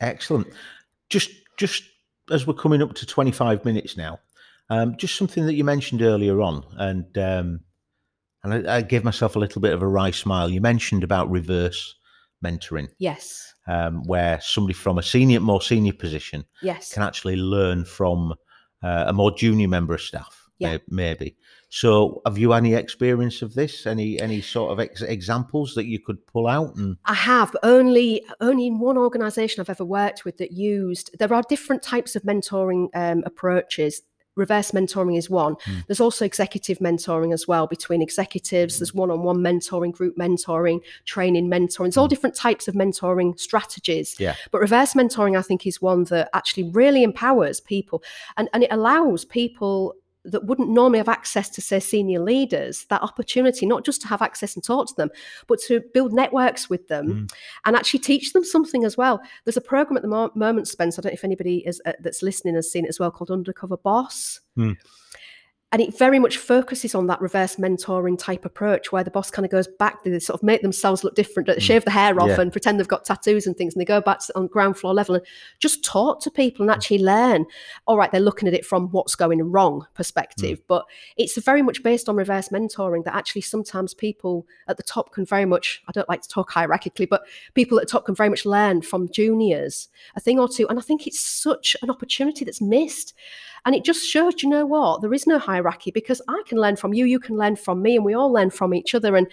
Excellent. 0.00 0.48
Just 1.08 1.30
just 1.56 1.84
as 2.30 2.46
we're 2.46 2.54
coming 2.54 2.82
up 2.82 2.94
to 2.94 3.06
25 3.06 3.64
minutes 3.64 3.96
now, 3.96 4.18
um, 4.70 4.96
just 4.96 5.14
something 5.16 5.46
that 5.46 5.54
you 5.54 5.62
mentioned 5.64 6.02
earlier 6.02 6.40
on, 6.40 6.64
and 6.78 7.16
um, 7.18 7.60
and 8.42 8.68
I, 8.68 8.76
I 8.78 8.82
gave 8.82 9.04
myself 9.04 9.36
a 9.36 9.38
little 9.38 9.60
bit 9.60 9.72
of 9.72 9.82
a 9.82 9.86
wry 9.86 10.10
smile. 10.10 10.50
You 10.50 10.60
mentioned 10.60 11.04
about 11.04 11.30
reverse 11.30 11.94
mentoring, 12.44 12.88
yes, 12.98 13.54
um, 13.68 14.02
where 14.04 14.40
somebody 14.40 14.74
from 14.74 14.98
a 14.98 15.02
senior, 15.02 15.40
more 15.40 15.62
senior 15.62 15.92
position 15.92 16.44
yes. 16.62 16.92
can 16.92 17.02
actually 17.02 17.36
learn 17.36 17.84
from 17.84 18.34
uh, 18.82 19.04
a 19.06 19.12
more 19.12 19.30
junior 19.30 19.68
member 19.68 19.94
of 19.94 20.00
staff, 20.00 20.48
Yeah. 20.58 20.72
may- 20.72 20.82
maybe. 20.88 21.36
So, 21.74 22.22
have 22.24 22.38
you 22.38 22.52
any 22.52 22.74
experience 22.74 23.42
of 23.42 23.54
this? 23.54 23.84
Any 23.84 24.20
any 24.20 24.40
sort 24.40 24.70
of 24.70 24.78
ex- 24.78 25.02
examples 25.02 25.74
that 25.74 25.86
you 25.86 25.98
could 25.98 26.24
pull 26.24 26.46
out? 26.46 26.76
And 26.76 26.96
I 27.04 27.14
have, 27.14 27.56
only 27.64 28.24
only 28.40 28.68
in 28.68 28.78
one 28.78 28.96
organisation 28.96 29.60
I've 29.60 29.68
ever 29.68 29.84
worked 29.84 30.24
with 30.24 30.36
that 30.36 30.52
used. 30.52 31.10
There 31.18 31.34
are 31.34 31.42
different 31.48 31.82
types 31.82 32.14
of 32.14 32.22
mentoring 32.22 32.90
um, 32.94 33.24
approaches. 33.26 34.02
Reverse 34.36 34.70
mentoring 34.70 35.18
is 35.18 35.28
one. 35.28 35.56
Hmm. 35.64 35.78
There's 35.88 36.00
also 36.00 36.24
executive 36.24 36.78
mentoring 36.78 37.32
as 37.32 37.48
well 37.48 37.66
between 37.66 38.02
executives. 38.02 38.78
There's 38.78 38.94
one-on-one 38.94 39.38
mentoring, 39.38 39.92
group 39.92 40.16
mentoring, 40.16 40.78
training 41.06 41.50
mentoring. 41.50 41.88
It's 41.88 41.96
all 41.96 42.06
different 42.06 42.36
types 42.36 42.68
of 42.68 42.76
mentoring 42.76 43.36
strategies. 43.38 44.16
Hmm. 44.16 44.22
Yeah. 44.22 44.34
But 44.52 44.60
reverse 44.60 44.94
mentoring, 44.94 45.36
I 45.36 45.42
think, 45.42 45.66
is 45.66 45.82
one 45.82 46.04
that 46.04 46.30
actually 46.34 46.70
really 46.70 47.02
empowers 47.02 47.58
people, 47.58 48.04
and 48.36 48.48
and 48.52 48.62
it 48.62 48.70
allows 48.70 49.24
people 49.24 49.96
that 50.24 50.46
wouldn't 50.46 50.68
normally 50.70 50.98
have 50.98 51.08
access 51.08 51.48
to 51.50 51.60
say 51.60 51.78
senior 51.78 52.20
leaders 52.20 52.86
that 52.86 53.02
opportunity 53.02 53.66
not 53.66 53.84
just 53.84 54.00
to 54.00 54.08
have 54.08 54.22
access 54.22 54.54
and 54.54 54.64
talk 54.64 54.86
to 54.88 54.94
them 54.96 55.10
but 55.46 55.58
to 55.60 55.80
build 55.92 56.12
networks 56.12 56.70
with 56.70 56.88
them 56.88 57.06
Mm. 57.06 57.32
and 57.66 57.76
actually 57.76 58.00
teach 58.00 58.32
them 58.32 58.44
something 58.44 58.84
as 58.84 58.96
well 58.96 59.20
there's 59.44 59.56
a 59.56 59.60
program 59.60 59.96
at 59.96 60.02
the 60.02 60.30
moment 60.34 60.66
spence 60.68 60.98
i 60.98 61.02
don't 61.02 61.10
know 61.12 61.14
if 61.14 61.24
anybody 61.24 61.58
is, 61.66 61.80
uh, 61.84 61.92
that's 62.00 62.22
listening 62.22 62.54
has 62.54 62.70
seen 62.70 62.84
it 62.84 62.88
as 62.88 62.98
well 62.98 63.10
called 63.10 63.30
undercover 63.30 63.76
boss 63.76 64.40
Mm. 64.56 64.76
And 65.72 65.82
it 65.82 65.98
very 65.98 66.20
much 66.20 66.36
focuses 66.36 66.94
on 66.94 67.08
that 67.08 67.20
reverse 67.20 67.56
mentoring 67.56 68.16
type 68.16 68.44
approach 68.44 68.92
where 68.92 69.02
the 69.02 69.10
boss 69.10 69.30
kind 69.30 69.44
of 69.44 69.50
goes 69.50 69.66
back 69.66 70.04
they 70.04 70.18
sort 70.20 70.38
of 70.38 70.42
make 70.44 70.62
themselves 70.62 71.02
look 71.02 71.14
different 71.14 71.46
they 71.46 71.54
hmm. 71.54 71.60
shave 71.60 71.84
the 71.84 71.90
hair 71.90 72.18
off 72.20 72.28
Yeah. 72.28 72.40
and 72.40 72.52
pretend 72.52 72.78
they've 72.78 72.86
got 72.86 73.04
tattoos 73.04 73.46
and 73.46 73.56
things 73.56 73.74
and 73.74 73.80
they 73.80 73.84
go 73.84 74.00
back 74.00 74.20
to, 74.20 74.38
on 74.38 74.46
ground 74.46 74.78
floor 74.78 74.94
level 74.94 75.16
and 75.16 75.24
just 75.58 75.84
talk 75.84 76.22
to 76.22 76.30
people 76.30 76.62
and 76.62 76.70
actually 76.70 76.98
learn. 76.98 77.46
All 77.86 77.96
right 77.96 78.10
they're 78.10 78.20
looking 78.20 78.46
at 78.46 78.54
it 78.54 78.64
from 78.64 78.88
what's 78.90 79.16
going 79.16 79.42
wrong 79.42 79.86
perspective 79.94 80.58
hmm. 80.58 80.64
but 80.68 80.84
it's 81.16 81.36
very 81.38 81.62
much 81.62 81.82
based 81.82 82.08
on 82.08 82.16
reverse 82.16 82.48
mentoring 82.50 83.04
that 83.04 83.14
actually 83.14 83.42
sometimes 83.42 83.94
people 83.94 84.46
at 84.68 84.76
the 84.76 84.82
top 84.82 85.12
can 85.12 85.26
very 85.26 85.44
much 85.44 85.82
i 85.88 85.92
don't 85.92 86.08
like 86.08 86.22
to 86.22 86.28
talk 86.28 86.50
hierarchically 86.52 87.08
but 87.08 87.22
people 87.54 87.78
at 87.78 87.86
the 87.86 87.90
top 87.90 88.04
can 88.04 88.14
very 88.14 88.28
much 88.28 88.46
learn 88.46 88.80
from 88.80 89.08
juniors 89.10 89.88
a 90.14 90.20
thing 90.20 90.38
or 90.38 90.48
two. 90.48 90.68
And 90.68 90.78
i 90.78 90.82
think 90.82 91.06
it's 91.06 91.20
such 91.20 91.76
an 91.82 91.90
opportunity 91.90 92.44
that's 92.44 92.60
missed 92.60 93.14
and 93.64 93.74
it 93.74 93.84
just 93.84 94.06
shows 94.06 94.42
you 94.42 94.48
know 94.48 94.66
what? 94.66 95.00
There 95.00 95.14
is 95.14 95.26
no 95.26 95.38
hierarchy 95.38 95.90
because 95.90 96.20
i 96.28 96.42
can 96.46 96.58
learn 96.58 96.76
from 96.76 96.92
you 96.94 97.04
you 97.06 97.18
can 97.18 97.36
learn 97.36 97.56
from 97.56 97.80
me 97.82 97.96
and 97.96 98.04
we 98.04 98.14
all 98.14 98.32
learn 98.32 98.50
from 98.50 98.74
each 98.74 98.94
other. 98.94 99.16
And 99.16 99.26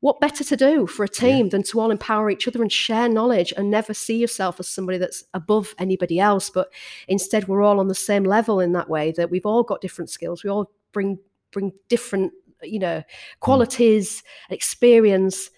what 0.00 0.20
better 0.20 0.44
to 0.44 0.56
do 0.56 0.86
for 0.86 1.04
a 1.04 1.08
team 1.08 1.48
than 1.48 1.62
to 1.64 1.80
all 1.80 1.90
empower 1.90 2.30
each 2.30 2.46
other 2.46 2.62
and 2.62 2.70
share 2.70 3.08
knowledge 3.08 3.52
and 3.56 3.70
never 3.70 3.94
see 3.94 4.18
yourself 4.18 4.60
as 4.60 4.68
somebody 4.68 4.98
that's 4.98 5.24
above 5.34 5.74
anybody 5.78 6.20
else? 6.20 6.50
But 6.50 6.68
instead 7.08 7.48
we're 7.48 7.62
all 7.62 7.80
on 7.80 7.88
the 7.88 7.94
same 7.94 8.22
level 8.24 8.60
in 8.60 8.72
that 8.72 8.88
way 8.90 9.12
that 9.12 9.30
we've 9.30 9.46
all 9.46 9.62
got 9.62 9.80
different 9.80 10.10
skills. 10.10 10.44
We 10.44 10.50
all 10.50 10.70
bring 10.92 11.18
bring 11.50 11.72
different 11.88 12.32
you 12.62 12.78
know 12.78 13.02
qualities 13.40 14.22
experience 14.50 15.50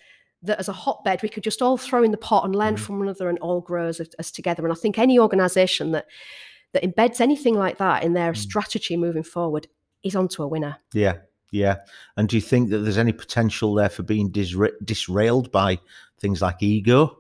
that 0.42 0.58
as 0.58 0.68
a 0.68 0.72
hotbed 0.72 1.20
we 1.22 1.28
could 1.28 1.42
just 1.42 1.62
all 1.62 1.76
throw 1.76 2.02
in 2.02 2.10
the 2.12 2.16
pot 2.16 2.44
and 2.44 2.54
learn 2.54 2.74
Mhm. 2.74 2.78
from 2.78 2.98
one 2.98 3.08
another 3.08 3.28
and 3.28 3.38
all 3.40 3.60
grow 3.60 3.88
as, 3.88 4.00
as 4.18 4.30
together. 4.30 4.62
And 4.64 4.72
i 4.72 4.76
think 4.76 4.98
any 4.98 5.18
organization 5.18 5.92
that 5.92 6.06
that 6.72 6.82
embeds 6.82 7.20
anything 7.20 7.54
like 7.54 7.78
that 7.78 8.02
in 8.04 8.12
their 8.12 8.32
Mm. 8.32 8.36
strategy 8.36 8.96
moving 8.96 9.22
forward 9.22 9.66
is 10.02 10.14
onto 10.14 10.42
a 10.42 10.46
winner 10.48 10.76
Yeah, 10.92 11.16
yeah. 11.50 11.76
And 12.16 12.28
do 12.28 12.36
you 12.36 12.42
think 12.42 12.70
that 12.70 12.78
there's 12.78 12.98
any 12.98 13.12
potential 13.12 13.74
there 13.74 13.88
for 13.88 14.02
being 14.02 14.30
disra- 14.30 14.72
disrailed 14.84 15.50
by 15.50 15.78
things 16.20 16.42
like 16.42 16.62
ego? 16.62 17.16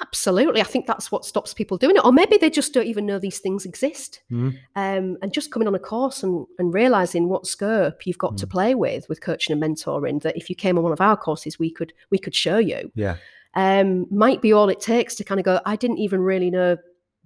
Absolutely. 0.00 0.60
I 0.60 0.64
think 0.64 0.86
that's 0.86 1.10
what 1.10 1.24
stops 1.24 1.54
people 1.54 1.76
doing 1.76 1.96
it. 1.96 2.04
Or 2.04 2.12
maybe 2.12 2.36
they 2.36 2.50
just 2.50 2.72
don't 2.72 2.86
even 2.86 3.06
know 3.06 3.18
these 3.18 3.38
things 3.40 3.64
exist. 3.64 4.20
Mm. 4.30 4.56
Um, 4.76 5.16
and 5.22 5.32
just 5.32 5.50
coming 5.50 5.66
on 5.66 5.74
a 5.74 5.78
course 5.78 6.22
and, 6.22 6.46
and 6.58 6.72
realizing 6.72 7.28
what 7.28 7.46
scope 7.46 8.06
you've 8.06 8.18
got 8.18 8.36
to 8.38 8.46
play 8.46 8.74
with 8.74 9.08
with 9.08 9.20
coaching 9.22 9.52
and 9.54 9.62
mentoring, 9.62 10.22
that 10.22 10.36
if 10.36 10.48
you 10.50 10.54
came 10.56 10.76
on 10.76 10.84
one 10.84 10.92
of 10.92 11.00
our 11.00 11.16
courses, 11.16 11.58
we 11.58 11.70
could 11.70 11.92
we 12.10 12.18
could 12.18 12.34
show 12.34 12.58
you. 12.58 12.92
Yeah, 12.94 13.16
Um, 13.54 14.06
might 14.10 14.42
be 14.42 14.52
all 14.52 14.68
it 14.68 14.80
takes 14.80 15.14
to 15.16 15.24
kind 15.24 15.40
of 15.40 15.44
go, 15.44 15.60
I 15.64 15.74
didn't 15.74 15.98
even 15.98 16.20
really 16.20 16.50
know 16.50 16.76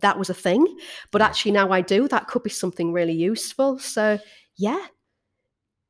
that 0.02 0.18
was 0.18 0.30
a 0.30 0.34
thing, 0.34 0.66
but 1.10 1.22
actually 1.22 1.52
now 1.52 1.70
I 1.70 1.80
do. 1.80 2.06
That 2.08 2.26
could 2.28 2.42
be 2.42 2.50
something 2.50 2.92
really 2.92 3.12
useful. 3.14 3.78
So 3.78 4.18
yeah. 4.56 4.86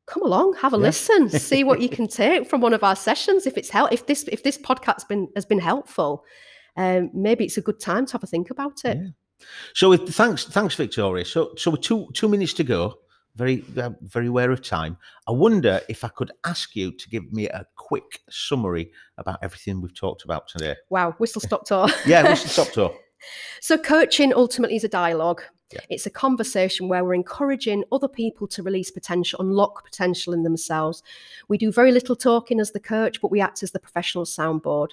Come 0.06 0.24
along, 0.24 0.54
have 0.54 0.74
a 0.74 0.76
Yeah. 0.76 0.82
listen, 0.82 1.28
see 1.50 1.64
what 1.64 1.80
you 1.80 1.88
can 1.88 2.08
take 2.08 2.48
from 2.48 2.60
one 2.60 2.74
of 2.74 2.82
our 2.82 2.96
sessions. 2.96 3.46
If 3.46 3.56
it's 3.56 3.70
help, 3.70 3.92
if 3.92 4.06
this 4.06 4.24
if 4.24 4.42
this 4.42 4.58
podcast's 4.58 5.04
been 5.04 5.28
has 5.36 5.46
been 5.46 5.60
helpful, 5.60 6.24
um, 6.76 7.10
maybe 7.14 7.44
it's 7.44 7.56
a 7.56 7.62
good 7.62 7.80
time 7.80 8.06
to 8.06 8.12
have 8.12 8.22
a 8.24 8.26
think 8.26 8.50
about 8.50 8.84
it. 8.84 8.96
Yeah. 8.96 9.08
So 9.74 9.90
with, 9.90 10.12
thanks, 10.14 10.44
thanks, 10.44 10.74
Victoria. 10.74 11.24
So 11.24 11.54
so 11.56 11.76
two 11.76 12.08
two 12.14 12.28
minutes 12.28 12.52
to 12.54 12.64
go. 12.64 12.98
Very 13.36 13.64
uh, 13.78 13.90
very 14.02 14.26
aware 14.26 14.50
of 14.50 14.60
time. 14.60 14.98
I 15.26 15.32
wonder 15.32 15.80
if 15.88 16.04
I 16.04 16.08
could 16.08 16.32
ask 16.44 16.76
you 16.76 16.92
to 16.92 17.08
give 17.08 17.32
me 17.32 17.48
a 17.48 17.64
quick 17.76 18.20
summary 18.28 18.90
about 19.16 19.38
everything 19.42 19.80
we've 19.80 19.94
talked 19.94 20.24
about 20.24 20.48
today. 20.48 20.76
Wow, 20.90 21.14
whistle 21.18 21.40
stop 21.40 21.64
tour. 21.64 21.88
Yeah, 22.04 22.28
whistle 22.28 22.48
stop 22.64 22.72
talk. 22.74 22.94
So, 23.60 23.78
coaching 23.78 24.32
ultimately 24.34 24.76
is 24.76 24.84
a 24.84 24.88
dialogue. 24.88 25.42
Yeah. 25.72 25.80
It's 25.88 26.06
a 26.06 26.10
conversation 26.10 26.88
where 26.88 27.04
we're 27.04 27.14
encouraging 27.14 27.84
other 27.92 28.08
people 28.08 28.46
to 28.48 28.62
release 28.62 28.90
potential, 28.90 29.40
unlock 29.40 29.84
potential 29.84 30.34
in 30.34 30.42
themselves. 30.42 31.02
We 31.48 31.56
do 31.56 31.72
very 31.72 31.92
little 31.92 32.16
talking 32.16 32.60
as 32.60 32.72
the 32.72 32.80
coach, 32.80 33.20
but 33.20 33.30
we 33.30 33.40
act 33.40 33.62
as 33.62 33.70
the 33.70 33.80
professional 33.80 34.24
soundboard. 34.24 34.90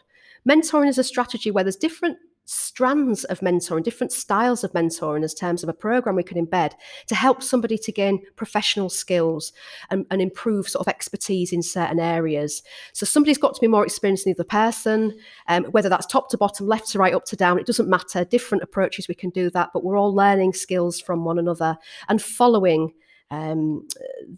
Mentoring 0.48 0.88
is 0.88 0.98
a 0.98 1.04
strategy 1.04 1.52
where 1.52 1.64
there's 1.64 1.76
different 1.76 2.18
strands 2.50 3.26
of 3.26 3.42
mentoring, 3.42 3.84
different 3.84 4.12
styles 4.12 4.64
of 4.64 4.72
mentoring 4.72 5.24
as 5.24 5.36
terms 5.36 5.62
of 5.62 5.70
a 5.70 5.74
program 5.74 6.16
we 6.16 6.24
can 6.24 6.44
embed 6.44 6.72
to 7.06 7.14
help 7.14 7.44
somebody 7.44 7.78
to 7.78 7.92
gain 7.92 8.20
professional 8.36 8.90
skills 8.90 9.54
and, 9.92 10.04
and 10.10 10.20
improve 10.20 10.68
sort 10.68 10.82
of 10.82 10.90
expertise 10.90 11.54
in 11.54 11.62
certain 11.62 12.00
areas. 12.00 12.64
So 12.94 13.06
somebody's 13.06 13.38
got 13.38 13.54
to 13.54 13.62
be 13.62 13.68
more 13.68 13.86
experienced 13.86 14.24
than 14.24 14.34
the 14.34 14.40
other 14.40 14.48
person, 14.48 15.16
um, 15.48 15.66
whether 15.66 15.90
that's 15.90 16.08
top 16.08 16.30
to 16.30 16.38
bottom, 16.38 16.68
left 16.68 16.90
to 16.90 16.98
right, 16.98 17.14
up 17.14 17.26
to 17.26 17.36
down, 17.36 17.60
it 17.60 17.68
doesn't 17.68 17.88
matter. 17.88 18.26
Different 18.26 18.64
approaches 18.64 19.08
we 19.08 19.14
can 19.14 19.30
do 19.30 19.52
that, 19.52 19.70
but 19.72 19.84
we're 19.84 19.98
all 19.98 20.14
learning 20.14 20.54
skills 20.54 21.00
from 21.00 21.26
one 21.26 21.38
another 21.38 21.78
and 22.08 22.20
following 22.20 22.94
um, 23.32 23.88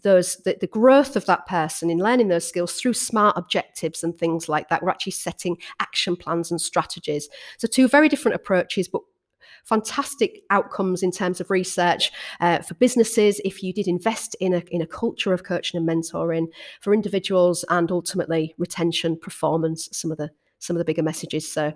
those 0.02 0.36
the, 0.44 0.56
the 0.60 0.66
growth 0.66 1.16
of 1.16 1.26
that 1.26 1.46
person 1.46 1.90
in 1.90 1.98
learning 1.98 2.28
those 2.28 2.46
skills 2.46 2.74
through 2.74 2.94
smart 2.94 3.36
objectives 3.36 4.04
and 4.04 4.16
things 4.16 4.48
like 4.48 4.68
that. 4.68 4.82
We're 4.82 4.90
actually 4.90 5.12
setting 5.12 5.56
action 5.80 6.16
plans 6.16 6.50
and 6.50 6.60
strategies. 6.60 7.28
So 7.58 7.66
two 7.66 7.88
very 7.88 8.08
different 8.08 8.34
approaches, 8.34 8.88
but 8.88 9.02
fantastic 9.64 10.42
outcomes 10.50 11.02
in 11.02 11.10
terms 11.10 11.40
of 11.40 11.50
research 11.50 12.10
uh, 12.40 12.58
for 12.58 12.74
businesses 12.74 13.40
if 13.44 13.62
you 13.62 13.72
did 13.72 13.86
invest 13.86 14.34
in 14.40 14.54
a 14.54 14.62
in 14.70 14.82
a 14.82 14.86
culture 14.86 15.32
of 15.32 15.44
coaching 15.44 15.78
and 15.78 15.88
mentoring 15.88 16.46
for 16.80 16.92
individuals 16.92 17.64
and 17.68 17.92
ultimately 17.92 18.54
retention 18.58 19.16
performance 19.16 19.88
some 19.92 20.10
of 20.10 20.18
the 20.18 20.28
some 20.58 20.74
of 20.74 20.78
the 20.78 20.84
bigger 20.84 21.02
messages 21.02 21.50
so 21.50 21.72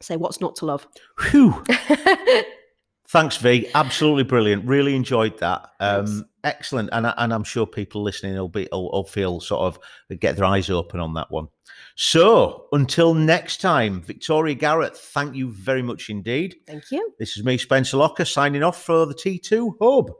say 0.00 0.16
what's 0.16 0.40
not 0.40 0.56
to 0.56 0.66
love 0.66 0.86
Whew. 1.30 1.62
Thanks, 3.08 3.36
V. 3.36 3.68
Absolutely 3.74 4.24
brilliant. 4.24 4.64
Really 4.64 4.96
enjoyed 4.96 5.38
that. 5.38 5.70
Um, 5.78 6.26
excellent, 6.42 6.90
and 6.92 7.06
and 7.16 7.32
I'm 7.32 7.44
sure 7.44 7.66
people 7.66 8.02
listening 8.02 8.34
will 8.36 8.48
be 8.48 8.68
will, 8.72 8.90
will 8.90 9.04
feel 9.04 9.40
sort 9.40 9.62
of 9.62 9.78
get 10.18 10.36
their 10.36 10.44
eyes 10.44 10.70
open 10.70 10.98
on 11.00 11.14
that 11.14 11.30
one. 11.30 11.48
So 11.94 12.66
until 12.72 13.14
next 13.14 13.60
time, 13.60 14.02
Victoria 14.02 14.54
Garrett, 14.54 14.96
thank 14.96 15.34
you 15.34 15.50
very 15.50 15.82
much 15.82 16.10
indeed. 16.10 16.56
Thank 16.66 16.90
you. 16.90 17.12
This 17.18 17.36
is 17.36 17.44
me, 17.44 17.58
Spencer 17.58 17.96
Locker, 17.96 18.24
signing 18.24 18.62
off 18.62 18.82
for 18.82 19.06
the 19.06 19.14
T2 19.14 19.76
Hub. 19.80 20.10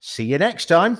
See 0.00 0.24
you 0.24 0.38
next 0.38 0.66
time. 0.66 0.98